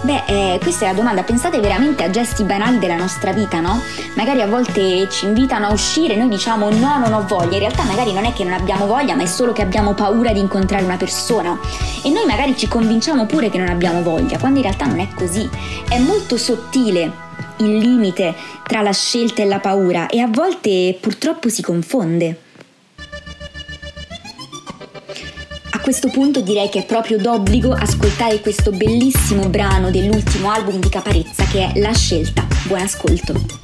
Beh, 0.05 0.23
eh, 0.27 0.59
questa 0.61 0.85
è 0.85 0.89
la 0.89 0.95
domanda, 0.95 1.23
pensate 1.23 1.61
veramente 1.61 2.05
a 2.05 2.11
gesti 2.11 2.43
banali 2.45 2.79
della 2.79 2.97
nostra 2.97 3.33
vita, 3.33 3.61
no? 3.61 3.81
Magari 4.17 4.43
a 4.43 4.47
volte 4.47 5.09
ci 5.09 5.25
invitano 5.25 5.67
a 5.67 5.73
uscire, 5.73 6.15
noi 6.15 6.29
diciamo 6.29 6.69
no, 6.69 6.99
non 6.99 7.15
ho 7.15 7.25
voglia, 7.27 7.55
in 7.55 7.61
realtà 7.61 7.85
magari 7.85 8.13
non 8.13 8.27
è 8.27 8.35
che 8.35 8.45
non 8.45 8.53
abbiamo 8.53 8.87
voglia, 8.87 9.15
ma 9.15 9.23
è 9.23 9.27
solo 9.27 9.53
che 9.53 9.63
abbiamo 9.63 9.95
paura 9.95 10.33
di 10.33 10.41
incontrare 10.41 10.85
una 10.85 10.99
persona 10.99 11.59
e 12.03 12.11
noi 12.11 12.27
magari 12.27 12.55
ci 12.55 12.69
convinciamo 12.69 13.25
pure 13.25 13.49
che 13.49 13.57
non 13.57 13.69
abbiamo 13.69 14.03
voglia, 14.03 14.39
quando 14.39 14.59
in 14.59 14.65
realtà 14.65 14.85
non 14.85 15.01
è 15.01 15.09
così, 15.15 15.49
è 15.89 15.99
molto 15.99 16.37
sottile 16.37 17.24
il 17.59 17.79
limite 17.79 18.35
tra 18.67 18.83
la 18.83 18.93
scelta 18.93 19.43
e 19.43 19.47
la 19.47 19.61
paura 19.61 20.09
e 20.09 20.21
a 20.21 20.29
volte 20.29 20.97
purtroppo 21.01 21.49
si 21.49 21.63
confonde. 21.63 22.39
A 25.71 25.81
questo 25.81 26.09
punto 26.09 26.41
direi 26.41 26.69
che 26.69 26.81
è 26.81 26.85
proprio 26.85 27.19
d'obbligo 27.19 27.73
ascoltare 27.73 28.41
questo 28.41 28.71
bellissimo 28.71 29.49
brano 29.49 29.91
dell'ultimo 29.91 30.51
album 30.51 30.81
di 30.81 30.89
Caparezza 30.89 31.45
che 31.45 31.71
è 31.73 31.79
La 31.81 31.93
scelta. 31.93 32.47
Buon 32.67 32.81
ascolto. 32.81 33.64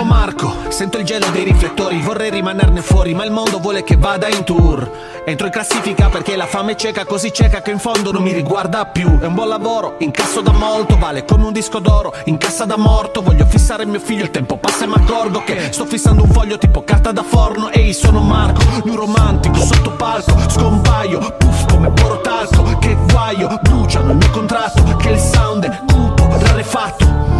Chiamo 0.00 0.04
Marco, 0.04 0.54
sento 0.68 0.96
il 0.96 1.04
gelo 1.04 1.26
dei 1.30 1.44
riflettori, 1.44 2.00
vorrei 2.00 2.30
rimanerne 2.30 2.80
fuori, 2.80 3.12
ma 3.12 3.24
il 3.24 3.30
mondo 3.30 3.58
vuole 3.58 3.84
che 3.84 3.96
vada 3.96 4.28
in 4.28 4.44
tour. 4.44 4.90
Entro 5.26 5.46
in 5.46 5.52
classifica 5.52 6.08
perché 6.08 6.36
la 6.36 6.46
fame 6.46 6.72
è 6.72 6.74
cieca, 6.74 7.04
così 7.04 7.30
cieca 7.32 7.60
che 7.60 7.70
in 7.70 7.78
fondo 7.78 8.10
non 8.10 8.22
mi 8.22 8.32
riguarda 8.32 8.86
più. 8.86 9.18
È 9.18 9.26
un 9.26 9.34
buon 9.34 9.48
lavoro, 9.48 9.96
incasso 9.98 10.40
da 10.40 10.52
molto, 10.52 10.96
vale 10.96 11.24
come 11.24 11.44
un 11.44 11.52
disco 11.52 11.80
d'oro, 11.80 12.14
in 12.24 12.38
cassa 12.38 12.64
da 12.64 12.78
morto. 12.78 13.20
Voglio 13.20 13.44
fissare 13.44 13.84
mio 13.84 14.00
figlio, 14.00 14.22
il 14.22 14.30
tempo 14.30 14.56
passa 14.56 14.84
e 14.84 14.86
mi 14.86 14.94
accorgo 14.94 15.42
che 15.44 15.70
sto 15.70 15.84
fissando 15.84 16.22
un 16.22 16.30
foglio 16.30 16.56
tipo 16.56 16.82
carta 16.82 17.12
da 17.12 17.22
forno. 17.22 17.70
Ehi, 17.70 17.92
sono 17.92 18.20
Marco, 18.20 18.62
lui 18.84 18.96
romantico, 18.96 19.56
sotto 19.56 19.90
palco, 19.92 20.34
scompaio, 20.48 21.34
puff 21.36 21.66
come 21.70 21.90
porotalco. 21.90 22.78
Che 22.78 22.96
guaio, 23.10 23.58
bruciano 23.62 24.12
il 24.12 24.16
mio 24.16 24.30
contratto, 24.30 24.96
che 24.96 25.10
il 25.10 25.18
sound 25.18 25.64
è 25.66 25.80
cupo, 25.86 26.26
rarefatto. 26.40 27.39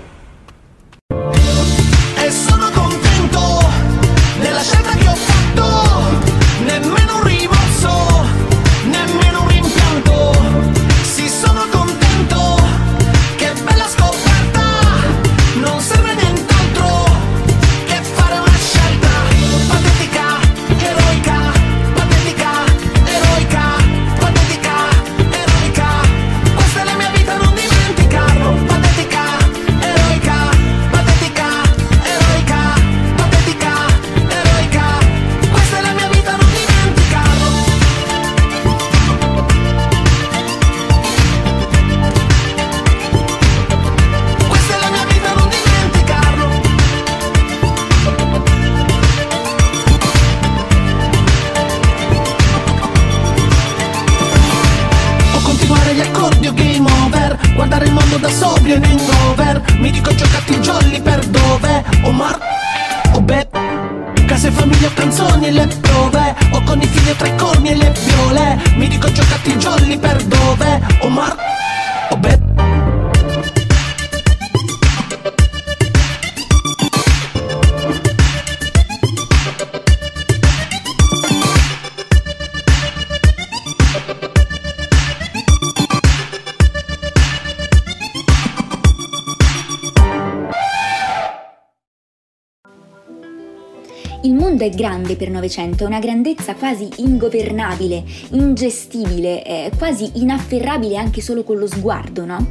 Mondo 94.61 94.65
è 94.65 94.69
grande 94.69 95.15
per 95.15 95.29
Novecento, 95.29 95.83
è 95.83 95.87
una 95.87 95.99
grandezza 95.99 96.53
quasi 96.53 96.87
ingovernabile, 96.97 98.03
ingestibile, 98.31 99.43
eh, 99.43 99.71
quasi 99.77 100.11
inafferrabile 100.15 100.97
anche 100.97 101.21
solo 101.21 101.43
con 101.43 101.57
lo 101.57 101.67
sguardo, 101.67 102.25
no? 102.25 102.45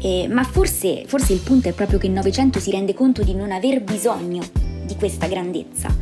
Eh, 0.00 0.26
ma 0.30 0.42
forse, 0.44 1.04
forse 1.06 1.32
il 1.32 1.40
punto 1.40 1.68
è 1.68 1.72
proprio 1.72 1.98
che 1.98 2.06
il 2.06 2.12
Novecento 2.12 2.58
si 2.60 2.70
rende 2.70 2.94
conto 2.94 3.22
di 3.22 3.34
non 3.34 3.52
aver 3.52 3.82
bisogno 3.82 4.42
di 4.84 4.94
questa 4.96 5.26
grandezza. 5.26 5.94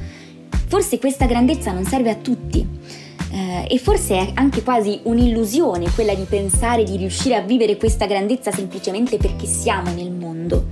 Forse 0.67 0.99
questa 0.99 1.27
grandezza 1.27 1.73
non 1.73 1.85
serve 1.85 2.11
a 2.11 2.17
tutti. 2.17 2.67
Eh, 3.35 3.67
e 3.75 3.79
forse 3.79 4.19
è 4.19 4.31
anche 4.35 4.63
quasi 4.63 5.01
un'illusione 5.05 5.91
quella 5.95 6.15
di 6.15 6.27
pensare 6.29 6.85
di 6.85 6.97
riuscire 6.97 7.35
a 7.35 7.41
vivere 7.41 7.79
questa 7.79 8.05
grandezza 8.05 8.53
semplicemente 8.53 9.17
perché 9.17 9.47
siamo 9.47 9.93
nel 9.93 10.11
mondo. 10.11 10.67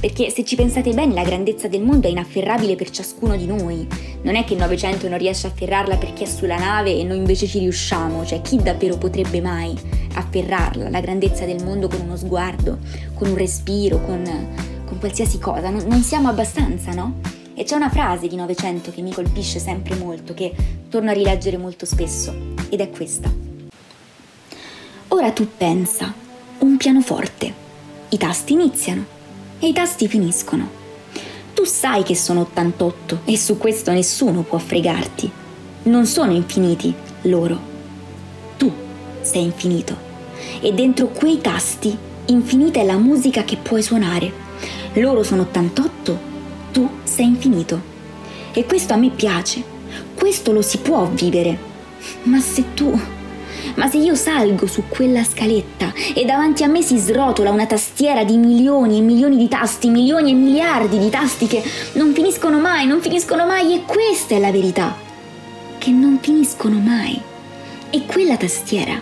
Perché 0.00 0.28
se 0.30 0.44
ci 0.44 0.54
pensate 0.54 0.92
bene, 0.92 1.14
la 1.14 1.22
grandezza 1.22 1.66
del 1.66 1.80
mondo 1.80 2.06
è 2.06 2.10
inafferrabile 2.10 2.76
per 2.76 2.90
ciascuno 2.90 3.36
di 3.36 3.46
noi. 3.46 3.86
Non 4.22 4.36
è 4.36 4.44
che 4.44 4.52
il 4.52 4.58
Novecento 4.58 5.08
non 5.08 5.18
riesce 5.18 5.46
a 5.46 5.50
afferrarla 5.50 5.96
perché 5.96 6.24
è 6.24 6.26
sulla 6.26 6.58
nave 6.58 6.94
e 6.94 7.04
noi 7.04 7.16
invece 7.16 7.46
ci 7.46 7.58
riusciamo, 7.58 8.24
cioè 8.26 8.42
chi 8.42 8.56
davvero 8.56 8.98
potrebbe 8.98 9.40
mai 9.40 9.74
afferrarla, 10.14 10.90
la 10.90 11.00
grandezza 11.00 11.44
del 11.44 11.64
mondo 11.64 11.88
con 11.88 12.00
uno 12.00 12.16
sguardo, 12.16 12.78
con 13.14 13.28
un 13.28 13.36
respiro, 13.36 14.00
con, 14.02 14.22
con 14.84 14.98
qualsiasi 14.98 15.38
cosa? 15.38 15.70
Non, 15.70 15.84
non 15.86 16.02
siamo 16.02 16.28
abbastanza, 16.28 16.92
no? 16.92 17.20
E 17.54 17.64
c'è 17.64 17.76
una 17.76 17.88
frase 17.88 18.26
di 18.26 18.36
Novecento 18.36 18.90
che 18.90 19.00
mi 19.00 19.12
colpisce 19.12 19.58
sempre 19.58 19.94
molto, 19.94 20.34
che 20.34 20.52
torno 20.88 21.10
a 21.10 21.14
rileggere 21.14 21.56
molto 21.56 21.86
spesso, 21.86 22.34
ed 22.68 22.80
è 22.80 22.90
questa. 22.90 23.32
Ora 25.08 25.30
tu 25.30 25.46
pensa, 25.56 26.12
un 26.58 26.76
pianoforte. 26.76 27.62
I 28.08 28.16
tasti 28.18 28.52
iniziano 28.52 29.13
e 29.64 29.68
i 29.68 29.72
tasti 29.72 30.08
finiscono. 30.08 30.68
Tu 31.54 31.64
sai 31.64 32.02
che 32.02 32.14
sono 32.14 32.40
88 32.40 33.20
e 33.24 33.38
su 33.38 33.56
questo 33.56 33.92
nessuno 33.92 34.42
può 34.42 34.58
fregarti. 34.58 35.30
Non 35.84 36.04
sono 36.04 36.32
infiniti 36.32 36.92
loro. 37.22 37.58
Tu 38.58 38.70
sei 39.22 39.44
infinito. 39.44 39.96
E 40.60 40.74
dentro 40.74 41.06
quei 41.06 41.40
tasti 41.40 41.96
infinita 42.26 42.80
è 42.80 42.84
la 42.84 42.98
musica 42.98 43.44
che 43.44 43.56
puoi 43.56 43.82
suonare. 43.82 44.30
Loro 44.94 45.22
sono 45.22 45.42
88 45.42 46.18
tu 46.70 46.86
sei 47.04 47.28
infinito. 47.28 47.80
E 48.52 48.66
questo 48.66 48.92
a 48.92 48.96
me 48.96 49.08
piace, 49.08 49.64
questo 50.14 50.52
lo 50.52 50.60
si 50.60 50.76
può 50.76 51.06
vivere. 51.06 51.58
Ma 52.24 52.38
se 52.38 52.74
tu... 52.74 53.22
Ma 53.74 53.88
se 53.88 53.96
io 53.98 54.14
salgo 54.14 54.66
su 54.66 54.84
quella 54.88 55.24
scaletta 55.24 55.92
e 56.14 56.24
davanti 56.24 56.62
a 56.62 56.68
me 56.68 56.80
si 56.80 56.96
srotola 56.96 57.50
una 57.50 57.66
tastiera 57.66 58.22
di 58.22 58.36
milioni 58.36 58.98
e 58.98 59.02
milioni 59.02 59.36
di 59.36 59.48
tasti, 59.48 59.88
milioni 59.88 60.30
e 60.30 60.34
miliardi 60.34 60.98
di 60.98 61.10
tasti 61.10 61.46
che 61.46 61.62
non 61.94 62.12
finiscono 62.12 62.60
mai, 62.60 62.86
non 62.86 63.00
finiscono 63.00 63.46
mai 63.46 63.74
e 63.74 63.82
questa 63.82 64.36
è 64.36 64.38
la 64.38 64.52
verità, 64.52 64.96
che 65.78 65.90
non 65.90 66.18
finiscono 66.20 66.78
mai. 66.78 67.20
E 67.90 68.06
quella 68.06 68.36
tastiera 68.36 69.00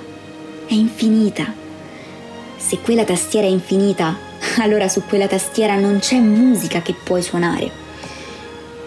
è 0.66 0.74
infinita. 0.74 1.52
Se 2.56 2.78
quella 2.78 3.04
tastiera 3.04 3.46
è 3.46 3.50
infinita, 3.50 4.16
allora 4.58 4.88
su 4.88 5.02
quella 5.06 5.26
tastiera 5.26 5.76
non 5.76 5.98
c'è 5.98 6.18
musica 6.18 6.80
che 6.80 6.94
puoi 6.94 7.22
suonare. 7.22 7.70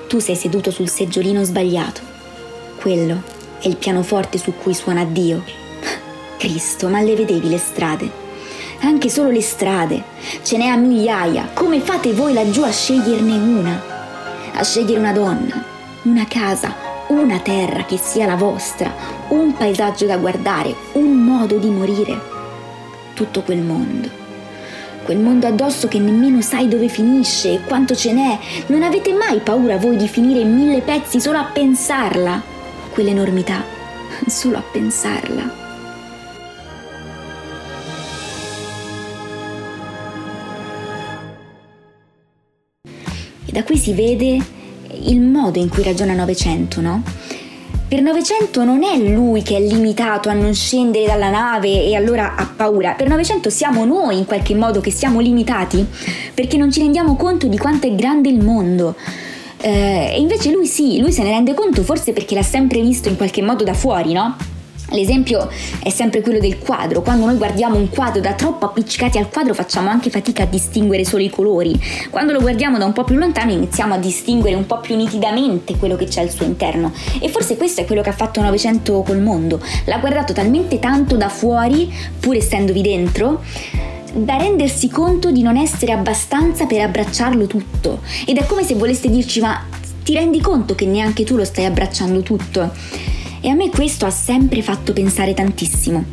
Tu 0.07 0.19
sei 0.19 0.35
seduto 0.35 0.71
sul 0.71 0.89
seggiolino 0.89 1.43
sbagliato. 1.43 2.01
Quello 2.75 3.21
è 3.59 3.67
il 3.67 3.77
pianoforte 3.77 4.37
su 4.37 4.53
cui 4.55 4.73
suona 4.73 5.03
Dio. 5.03 5.64
Cristo, 6.45 6.89
ma 6.89 7.01
le 7.01 7.15
vedevi 7.15 7.49
le 7.49 7.57
strade? 7.57 8.07
Anche 8.81 9.09
solo 9.09 9.31
le 9.31 9.41
strade. 9.41 10.03
Ce 10.43 10.57
n'è 10.57 10.67
a 10.67 10.75
migliaia. 10.75 11.49
Come 11.55 11.79
fate 11.79 12.13
voi 12.13 12.33
laggiù 12.33 12.61
a 12.61 12.71
sceglierne 12.71 13.33
una? 13.33 13.81
A 14.53 14.63
scegliere 14.63 14.99
una 14.99 15.11
donna, 15.11 15.65
una 16.03 16.27
casa, 16.27 16.75
una 17.07 17.39
terra 17.39 17.83
che 17.85 17.97
sia 17.97 18.27
la 18.27 18.35
vostra, 18.35 18.93
un 19.29 19.53
paesaggio 19.53 20.05
da 20.05 20.17
guardare, 20.17 20.75
un 20.93 21.13
modo 21.13 21.57
di 21.57 21.69
morire. 21.69 22.21
Tutto 23.15 23.41
quel 23.41 23.61
mondo 23.61 24.23
quel 25.03 25.19
mondo 25.19 25.45
addosso 25.45 25.87
che 25.87 25.99
nemmeno 25.99 26.41
sai 26.41 26.67
dove 26.67 26.87
finisce 26.87 27.53
e 27.53 27.61
quanto 27.63 27.95
ce 27.95 28.11
n'è. 28.11 28.39
Non 28.67 28.81
avete 28.81 29.13
mai 29.13 29.39
paura 29.39 29.77
voi 29.77 29.97
di 29.97 30.07
finire 30.07 30.39
in 30.39 30.55
mille 30.55 30.81
pezzi 30.81 31.21
solo 31.21 31.37
a 31.37 31.43
pensarla? 31.43 32.41
Quell'enormità, 32.89 33.63
solo 34.25 34.57
a 34.57 34.63
pensarla. 34.63 35.64
Da 43.55 43.63
qui 43.63 43.77
si 43.77 43.93
vede 43.93 44.37
il 45.03 45.21
modo 45.21 45.59
in 45.59 45.69
cui 45.69 45.81
ragiona 45.81 46.13
Novecento, 46.13 46.81
no? 46.81 47.01
Per 47.87 48.01
Novecento 48.01 48.65
non 48.65 48.83
è 48.83 48.97
lui 48.97 49.43
che 49.43 49.55
è 49.55 49.61
limitato 49.61 50.27
a 50.27 50.33
non 50.33 50.53
scendere 50.53 51.05
dalla 51.05 51.29
nave 51.29 51.85
e 51.85 51.95
allora 51.95 52.35
ha 52.35 52.51
paura. 52.53 52.95
Per 52.95 53.07
Novecento 53.07 53.49
siamo 53.49 53.85
noi 53.85 54.17
in 54.17 54.25
qualche 54.25 54.55
modo 54.55 54.81
che 54.81 54.91
siamo 54.91 55.21
limitati 55.21 55.85
perché 56.33 56.57
non 56.57 56.69
ci 56.69 56.81
rendiamo 56.81 57.15
conto 57.15 57.47
di 57.47 57.57
quanto 57.57 57.87
è 57.87 57.95
grande 57.95 58.27
il 58.27 58.43
mondo. 58.43 58.95
Eh, 59.61 60.15
e 60.15 60.19
invece 60.19 60.51
lui 60.51 60.65
sì, 60.65 60.99
lui 60.99 61.13
se 61.13 61.23
ne 61.23 61.29
rende 61.29 61.53
conto 61.53 61.81
forse 61.83 62.11
perché 62.11 62.35
l'ha 62.35 62.43
sempre 62.43 62.81
visto 62.81 63.07
in 63.07 63.15
qualche 63.15 63.41
modo 63.41 63.63
da 63.63 63.73
fuori, 63.73 64.11
no? 64.11 64.35
L'esempio 64.95 65.49
è 65.83 65.89
sempre 65.89 66.21
quello 66.21 66.39
del 66.39 66.57
quadro. 66.57 67.01
Quando 67.01 67.25
noi 67.25 67.35
guardiamo 67.35 67.77
un 67.77 67.89
quadro 67.89 68.21
da 68.21 68.33
troppo 68.33 68.65
appiccicati 68.65 69.17
al 69.17 69.29
quadro 69.29 69.53
facciamo 69.53 69.89
anche 69.89 70.09
fatica 70.09 70.43
a 70.43 70.45
distinguere 70.45 71.03
solo 71.03 71.21
i 71.21 71.29
colori. 71.29 71.77
Quando 72.09 72.31
lo 72.31 72.39
guardiamo 72.39 72.77
da 72.77 72.85
un 72.85 72.93
po' 72.93 73.03
più 73.03 73.15
lontano 73.15 73.51
iniziamo 73.51 73.93
a 73.93 73.97
distinguere 73.97 74.55
un 74.55 74.65
po' 74.65 74.79
più 74.79 74.95
nitidamente 74.95 75.75
quello 75.77 75.95
che 75.97 76.05
c'è 76.05 76.21
al 76.21 76.29
suo 76.29 76.45
interno. 76.45 76.93
E 77.19 77.27
forse 77.29 77.57
questo 77.57 77.81
è 77.81 77.85
quello 77.85 78.01
che 78.01 78.09
ha 78.09 78.13
fatto 78.13 78.41
Novecento 78.41 79.01
col 79.01 79.21
mondo. 79.21 79.61
L'ha 79.85 79.97
guardato 79.97 80.31
talmente 80.31 80.79
tanto 80.79 81.17
da 81.17 81.29
fuori, 81.29 81.91
pur 82.19 82.35
essendovi 82.35 82.81
dentro, 82.81 83.43
da 84.13 84.37
rendersi 84.37 84.87
conto 84.87 85.29
di 85.31 85.41
non 85.41 85.57
essere 85.57 85.91
abbastanza 85.91 86.65
per 86.65 86.79
abbracciarlo 86.81 87.47
tutto. 87.47 87.99
Ed 88.25 88.37
è 88.37 88.45
come 88.45 88.63
se 88.63 88.75
voleste 88.75 89.09
dirci 89.09 89.41
ma 89.41 89.61
ti 90.03 90.13
rendi 90.13 90.39
conto 90.39 90.75
che 90.75 90.85
neanche 90.85 91.23
tu 91.23 91.35
lo 91.35 91.43
stai 91.43 91.65
abbracciando 91.65 92.21
tutto? 92.21 92.71
E 93.45 93.49
a 93.49 93.53
me 93.53 93.69
questo 93.69 94.07
ha 94.07 94.09
sempre 94.09 94.63
fatto 94.63 94.91
pensare 94.91 95.35
tantissimo. 95.35 96.03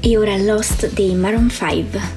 E 0.00 0.18
ora 0.18 0.36
Lost 0.36 0.92
dei 0.92 1.14
Maroon 1.14 1.48
5. 1.48 2.16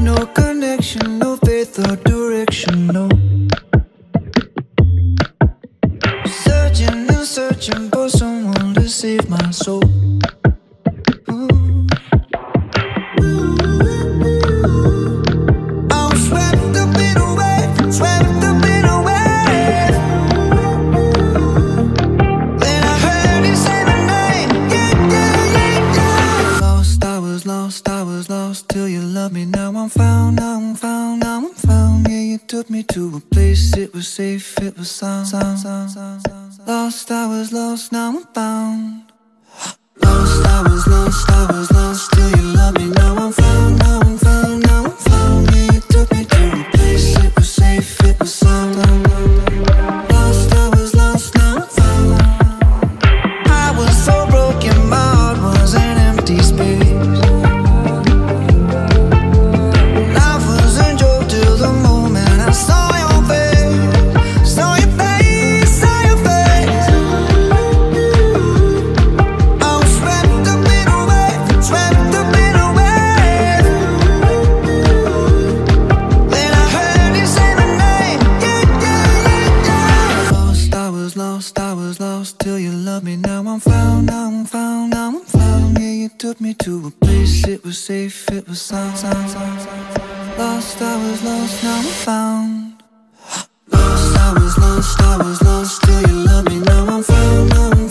no 0.00 0.30
connection, 0.32 1.18
no 1.18 1.36
faith 1.44 1.78
or 1.80 1.96
direction, 1.98 2.86
no. 2.86 3.08
Searching 6.24 7.10
and 7.10 7.26
searching 7.26 7.90
for 7.90 8.08
someone 8.08 8.72
to 8.72 8.88
save 8.88 9.28
my 9.28 9.50
soul. 9.52 9.82
Do 82.52 82.58
you 82.58 82.70
love 82.70 83.02
me. 83.02 83.16
Now 83.16 83.40
I'm 83.46 83.60
found, 83.60 84.08
now 84.08 84.26
I'm 84.28 84.44
found, 84.44 84.90
now 84.90 85.08
I'm 85.08 85.24
found. 85.24 85.78
Yeah, 85.78 85.92
you 86.02 86.10
took 86.10 86.38
me 86.38 86.52
to 86.64 86.88
a 86.88 86.90
place, 86.90 87.48
it 87.48 87.64
was 87.64 87.78
safe, 87.78 88.28
it 88.30 88.46
was 88.46 88.60
sound. 88.60 88.94
sound, 88.98 89.30
sound, 89.30 89.60
sound. 89.62 90.38
Lost, 90.38 90.82
I 90.82 90.96
was 91.02 91.24
lost, 91.24 91.64
now 91.64 91.78
I'm 91.78 91.84
found. 92.04 92.82
Lost, 93.72 94.18
I 94.18 94.32
was 94.34 94.58
lost, 94.58 95.00
I 95.00 95.16
was 95.16 95.42
lost 95.42 95.80
Do 95.86 95.94
you 96.10 96.26
love 96.26 96.44
me. 96.44 96.58
Now 96.58 96.86
I'm 96.94 97.02
found, 97.02 97.48
now 97.48 97.70
I'm 97.70 97.81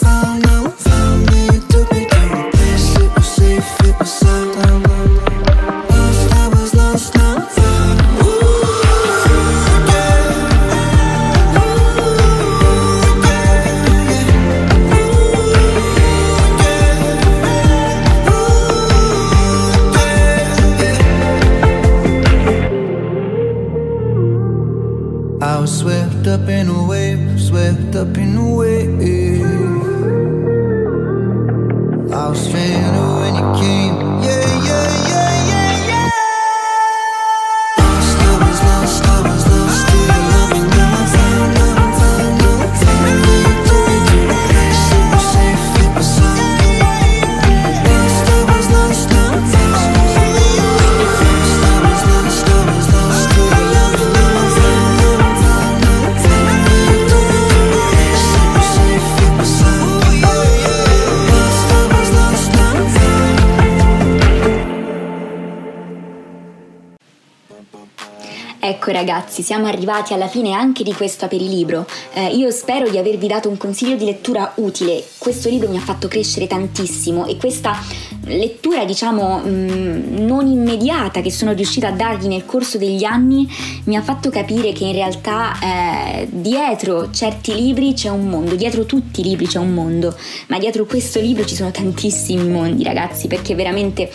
Ecco 68.82 68.94
ragazzi, 68.94 69.44
siamo 69.44 69.68
arrivati 69.68 70.16
alla 70.16 70.28
fine 70.28 70.54
anche 70.54 70.82
di 70.82 70.92
questo 70.92 71.26
aperilibro. 71.26 71.86
Eh, 72.14 72.30
io 72.30 72.50
spero 72.50 72.90
di 72.90 72.98
avervi 72.98 73.28
dato 73.28 73.48
un 73.48 73.56
consiglio 73.56 73.96
di 73.96 74.06
lettura 74.06 74.54
utile. 74.56 75.04
Questo 75.20 75.50
libro 75.50 75.70
mi 75.70 75.78
ha 75.78 75.82
fatto 75.82 76.08
crescere 76.08 76.48
tantissimo 76.48 77.28
e 77.28 77.38
questa 77.38 77.80
lettura, 78.26 78.84
diciamo, 78.84 79.38
mh, 79.38 79.50
mm, 79.50 80.26
non 80.26 80.48
immediata 80.48 81.22
che 81.22 81.30
sono 81.30 81.54
riuscita 81.54 81.90
a 81.90 81.92
dargli 81.92 82.26
nel 82.26 82.44
corso 82.44 82.80
degli 82.80 83.04
anni 83.04 83.48
mi 83.84 83.96
ha 83.96 84.02
fatto 84.02 84.32
capire 84.32 84.72
che 84.72 84.86
in 84.86 84.94
realtà 84.94 85.60
eh, 85.62 86.28
dietro 86.32 87.12
certi 87.12 87.54
libri 87.54 87.94
c'è 87.94 88.10
un 88.10 88.28
mondo, 88.30 88.56
dietro 88.56 88.88
tutti 88.88 89.22
i 89.22 89.24
libri 89.24 89.46
c'è 89.46 89.60
un 89.60 89.76
mondo, 89.76 90.18
ma 90.48 90.58
dietro 90.58 90.86
questo 90.86 91.20
libro 91.20 91.46
ci 91.46 91.54
sono 91.54 91.70
tantissimi 91.70 92.50
mondi, 92.50 92.84
ragazzi, 92.84 93.28
perché 93.28 93.54
veramente 93.54 94.12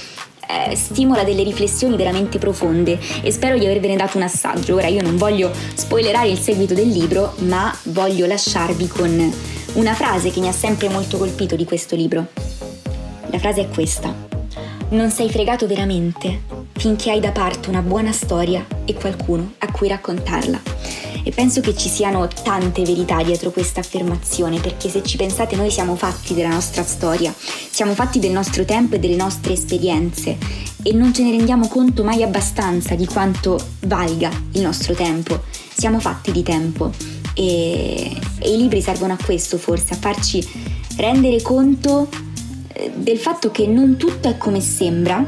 eh, 0.46 0.74
stimola 0.74 1.24
delle 1.24 1.42
riflessioni 1.42 1.96
veramente 1.96 2.38
profonde 2.38 2.98
e 3.22 3.30
spero 3.30 3.58
di 3.58 3.64
avervene 3.64 3.96
dato 3.96 4.16
un 4.16 4.24
assaggio. 4.24 4.74
Ora 4.74 4.86
io 4.86 5.02
non 5.02 5.16
voglio 5.16 5.50
spoilerare 5.74 6.28
il 6.28 6.38
seguito 6.38 6.74
del 6.74 6.88
libro, 6.88 7.34
ma 7.38 7.76
voglio 7.84 8.26
lasciarvi 8.26 8.86
con 8.88 9.32
una 9.74 9.94
frase 9.94 10.30
che 10.30 10.40
mi 10.40 10.48
ha 10.48 10.52
sempre 10.52 10.88
molto 10.88 11.18
colpito 11.18 11.56
di 11.56 11.64
questo 11.64 11.96
libro. 11.96 12.26
La 13.30 13.38
frase 13.38 13.62
è 13.62 13.68
questa. 13.68 14.14
Non 14.88 15.10
sei 15.10 15.30
fregato 15.30 15.66
veramente 15.66 16.42
finché 16.76 17.10
hai 17.10 17.20
da 17.20 17.32
parte 17.32 17.68
una 17.68 17.82
buona 17.82 18.12
storia 18.12 18.64
e 18.84 18.94
qualcuno 18.94 19.54
a 19.58 19.70
cui 19.70 19.88
raccontarla. 19.88 20.60
E 21.26 21.32
penso 21.32 21.60
che 21.60 21.74
ci 21.74 21.88
siano 21.88 22.28
tante 22.28 22.84
verità 22.84 23.20
dietro 23.20 23.50
questa 23.50 23.80
affermazione, 23.80 24.60
perché 24.60 24.88
se 24.88 25.02
ci 25.02 25.16
pensate 25.16 25.56
noi 25.56 25.72
siamo 25.72 25.96
fatti 25.96 26.34
della 26.34 26.50
nostra 26.50 26.84
storia, 26.84 27.34
siamo 27.68 27.94
fatti 27.94 28.20
del 28.20 28.30
nostro 28.30 28.64
tempo 28.64 28.94
e 28.94 29.00
delle 29.00 29.16
nostre 29.16 29.54
esperienze 29.54 30.38
e 30.84 30.92
non 30.92 31.12
ce 31.12 31.24
ne 31.24 31.32
rendiamo 31.32 31.66
conto 31.66 32.04
mai 32.04 32.22
abbastanza 32.22 32.94
di 32.94 33.06
quanto 33.06 33.58
valga 33.80 34.30
il 34.52 34.62
nostro 34.62 34.94
tempo. 34.94 35.42
Siamo 35.74 35.98
fatti 35.98 36.30
di 36.30 36.44
tempo 36.44 36.92
e, 37.34 38.16
e 38.38 38.54
i 38.54 38.56
libri 38.56 38.80
servono 38.80 39.14
a 39.14 39.18
questo 39.20 39.58
forse, 39.58 39.94
a 39.94 39.96
farci 39.96 40.48
rendere 40.96 41.42
conto 41.42 42.08
eh, 42.72 42.92
del 42.94 43.18
fatto 43.18 43.50
che 43.50 43.66
non 43.66 43.96
tutto 43.96 44.28
è 44.28 44.38
come 44.38 44.60
sembra 44.60 45.26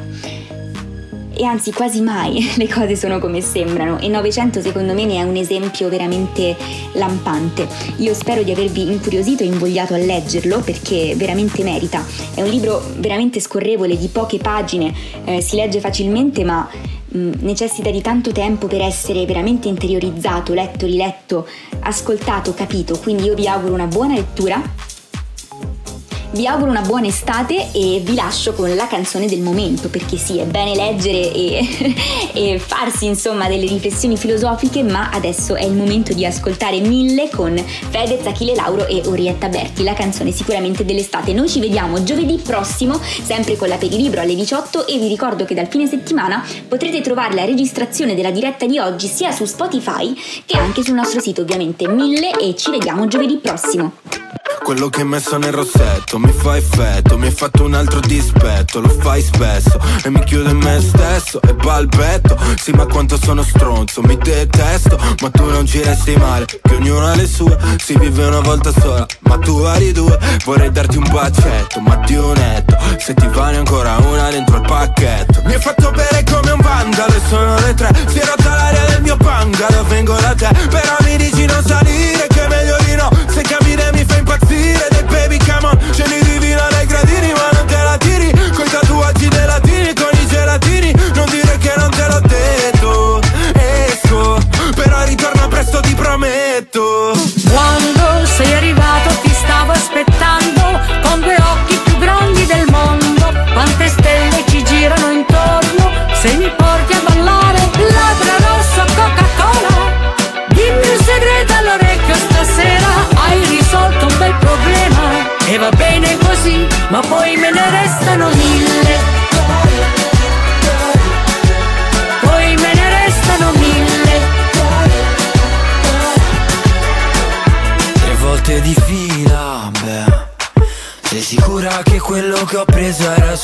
e 1.38 1.44
anzi 1.44 1.72
quasi 1.72 2.00
mai 2.00 2.50
le 2.58 2.68
cose 2.68 2.96
sono 2.96 3.20
come 3.20 3.40
sembrano 3.40 4.00
e 4.00 4.08
900 4.08 4.60
secondo 4.60 4.92
me 4.92 5.04
ne 5.04 5.18
è 5.18 5.22
un 5.22 5.36
esempio 5.36 5.88
veramente 5.88 6.56
lampante. 6.94 7.68
Io 7.98 8.12
spero 8.12 8.42
di 8.42 8.50
avervi 8.50 8.90
incuriosito 8.90 9.44
e 9.44 9.46
invogliato 9.46 9.94
a 9.94 9.98
leggerlo 9.98 10.60
perché 10.60 11.14
veramente 11.16 11.62
merita. 11.62 12.04
È 12.34 12.42
un 12.42 12.48
libro 12.48 12.82
veramente 12.96 13.38
scorrevole 13.38 13.96
di 13.96 14.08
poche 14.08 14.38
pagine, 14.38 14.92
eh, 15.24 15.40
si 15.40 15.54
legge 15.54 15.78
facilmente 15.78 16.42
ma 16.42 16.68
mm, 17.16 17.34
necessita 17.38 17.90
di 17.90 18.00
tanto 18.00 18.32
tempo 18.32 18.66
per 18.66 18.80
essere 18.80 19.24
veramente 19.24 19.68
interiorizzato, 19.68 20.52
letto, 20.54 20.86
riletto, 20.86 21.46
ascoltato, 21.80 22.52
capito. 22.52 22.98
Quindi 22.98 23.24
io 23.24 23.34
vi 23.34 23.46
auguro 23.46 23.74
una 23.74 23.86
buona 23.86 24.14
lettura 24.14 24.87
vi 26.32 26.46
auguro 26.46 26.70
una 26.70 26.82
buona 26.82 27.06
estate 27.06 27.68
e 27.72 28.00
vi 28.04 28.14
lascio 28.14 28.52
con 28.52 28.74
la 28.74 28.86
canzone 28.86 29.26
del 29.26 29.40
momento, 29.40 29.88
perché 29.88 30.16
sì, 30.16 30.38
è 30.38 30.44
bene 30.44 30.74
leggere 30.74 31.32
e, 31.32 31.94
e 32.34 32.58
farsi 32.58 33.06
insomma 33.06 33.48
delle 33.48 33.66
riflessioni 33.66 34.16
filosofiche, 34.16 34.82
ma 34.82 35.10
adesso 35.10 35.54
è 35.54 35.64
il 35.64 35.72
momento 35.72 36.12
di 36.12 36.26
ascoltare 36.26 36.80
Mille 36.80 37.30
con 37.30 37.56
Fedez, 37.56 38.26
Achille 38.26 38.54
Lauro 38.54 38.86
e 38.86 39.02
Orietta 39.06 39.48
Berti, 39.48 39.82
la 39.82 39.94
canzone 39.94 40.30
sicuramente 40.30 40.84
dell'estate. 40.84 41.32
Noi 41.32 41.48
ci 41.48 41.60
vediamo 41.60 42.02
giovedì 42.02 42.36
prossimo, 42.36 43.00
sempre 43.00 43.56
con 43.56 43.68
la 43.68 43.76
Perilibro 43.76 44.20
alle 44.20 44.34
18 44.34 44.86
e 44.86 44.98
vi 44.98 45.08
ricordo 45.08 45.44
che 45.44 45.54
dal 45.54 45.68
fine 45.68 45.86
settimana 45.86 46.44
potrete 46.66 47.00
trovare 47.00 47.34
la 47.34 47.44
registrazione 47.44 48.14
della 48.14 48.30
diretta 48.30 48.66
di 48.66 48.78
oggi 48.78 49.06
sia 49.06 49.32
su 49.32 49.44
Spotify 49.44 50.14
che 50.44 50.58
anche 50.58 50.82
sul 50.82 50.94
nostro 50.94 51.20
sito 51.20 51.40
ovviamente 51.42 51.88
Mille 51.88 52.38
e 52.38 52.54
ci 52.54 52.70
vediamo 52.70 53.06
giovedì 53.06 53.38
prossimo. 53.38 54.37
Quello 54.62 54.88
che 54.88 55.00
hai 55.00 55.06
messo 55.06 55.36
nel 55.38 55.52
rossetto 55.52 56.18
mi 56.18 56.32
fa 56.32 56.56
effetto 56.56 57.16
Mi 57.16 57.26
hai 57.26 57.32
fatto 57.32 57.64
un 57.64 57.74
altro 57.74 58.00
dispetto, 58.00 58.80
lo 58.80 58.88
fai 58.88 59.22
spesso 59.22 59.78
E 60.04 60.10
mi 60.10 60.22
chiudo 60.24 60.50
in 60.50 60.58
me 60.58 60.80
stesso 60.80 61.40
e 61.42 61.54
balbetto. 61.54 62.36
Sì 62.56 62.72
ma 62.72 62.86
quanto 62.86 63.18
sono 63.20 63.42
stronzo, 63.42 64.02
mi 64.02 64.16
detesto 64.16 64.98
Ma 65.20 65.30
tu 65.30 65.44
non 65.50 65.66
ci 65.66 65.82
resti 65.82 66.16
male, 66.16 66.44
che 66.46 66.74
ognuno 66.74 67.06
ha 67.06 67.14
le 67.14 67.26
sue. 67.26 67.56
Si 67.78 67.96
vive 67.98 68.26
una 68.26 68.40
volta 68.40 68.72
sola, 68.72 69.06
ma 69.20 69.38
tu 69.38 69.60
vari 69.60 69.92
due. 69.92 70.18
Vorrei 70.44 70.70
darti 70.70 70.96
un 70.96 71.08
bacetto, 71.10 71.80
ma 71.80 71.96
ti 71.98 72.14
unetto 72.14 72.76
Se 72.98 73.14
ti 73.14 73.26
vale 73.28 73.56
ancora 73.56 73.96
una 73.98 74.30
dentro 74.30 74.56
il 74.56 74.62
pacchetto. 74.62 75.42
Mi 75.44 75.54
hai 75.54 75.60
fatto 75.60 75.90
bere 75.90 76.24
come 76.24 76.50
un 76.50 76.60
vandalo 76.60 77.14
e 77.14 77.20
sono 77.28 77.58
le 77.60 77.74
tre. 77.74 77.90
Si 78.06 78.18
è 78.18 78.24
rotta 78.24 78.54
l'aria 78.54 78.84
del 78.86 79.02
mio 79.02 79.16
bungalow, 79.16 79.84
vengo 79.86 80.14
da 80.14 80.34
te 80.34 80.48
Però 80.68 80.87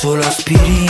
solo 0.05 0.21
aspirina? 0.21 0.84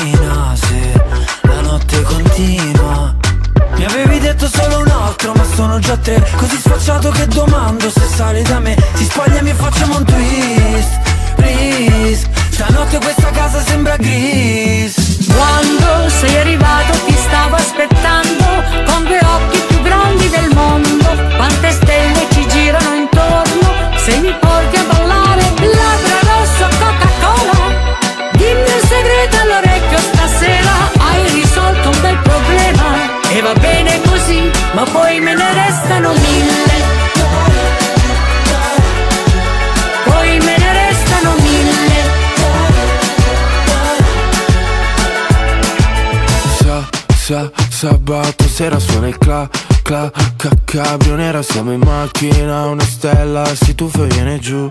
sabato 48.04 48.46
sera 48.48 48.78
suona 48.78 49.08
il 49.08 49.16
cla 49.16 49.48
cla 49.82 50.10
ca, 50.36 50.50
cabrio 50.64 51.14
nera 51.14 51.42
Siamo 51.42 51.72
in 51.72 51.80
macchina, 51.80 52.66
una 52.66 52.84
stella 52.84 53.46
si 53.54 53.74
tuffa 53.74 54.04
e 54.04 54.06
viene 54.08 54.38
giù. 54.38 54.70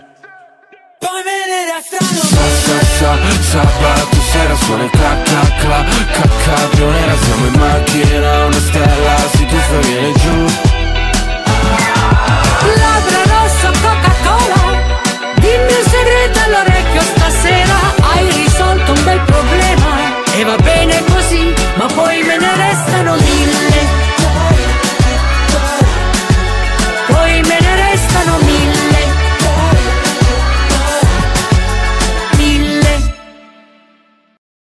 Poi 1.00 1.24
venerdì 1.24 1.84
strano 1.84 2.22
sa, 2.22 2.78
sa, 2.98 3.18
Sabato 3.42 4.22
sera 4.32 4.56
suona 4.56 4.84
il 4.84 4.90
cla 4.92 5.18
cla 5.24 5.42
cla 5.58 5.84
ca, 6.44 6.86
nera 6.86 7.16
Siamo 7.18 7.46
in 7.48 7.54
macchina, 7.54 8.46
una 8.46 8.60
stella 8.60 9.16
si 9.36 9.46
tuffa 9.48 9.80
e 9.80 9.88
viene 9.88 10.12
giù. 10.14 10.46
Labbra 12.78 13.22
rossa, 13.34 13.72
Coca-Cola 13.82 14.62
Dimmi 15.40 15.74
un 15.74 15.90
segreto 15.90 16.40
all'orecchio 16.46 17.02
stasera 17.02 17.78
Hai 18.00 18.32
risolto 18.32 18.92
un 18.94 19.04
bel 19.04 19.20
problema 19.22 20.24
E 20.36 20.44
va 20.44 20.56
bene 20.58 21.04
così 21.06 21.63
ma 21.78 21.86
poi 21.88 22.24
me 22.24 22.38
ne 22.38 22.56
restano 22.56 23.16
mille. 23.16 23.88
Poi 27.08 27.42
me 27.42 27.60
ne 27.60 27.76
restano 27.76 28.38
mille. 28.38 28.93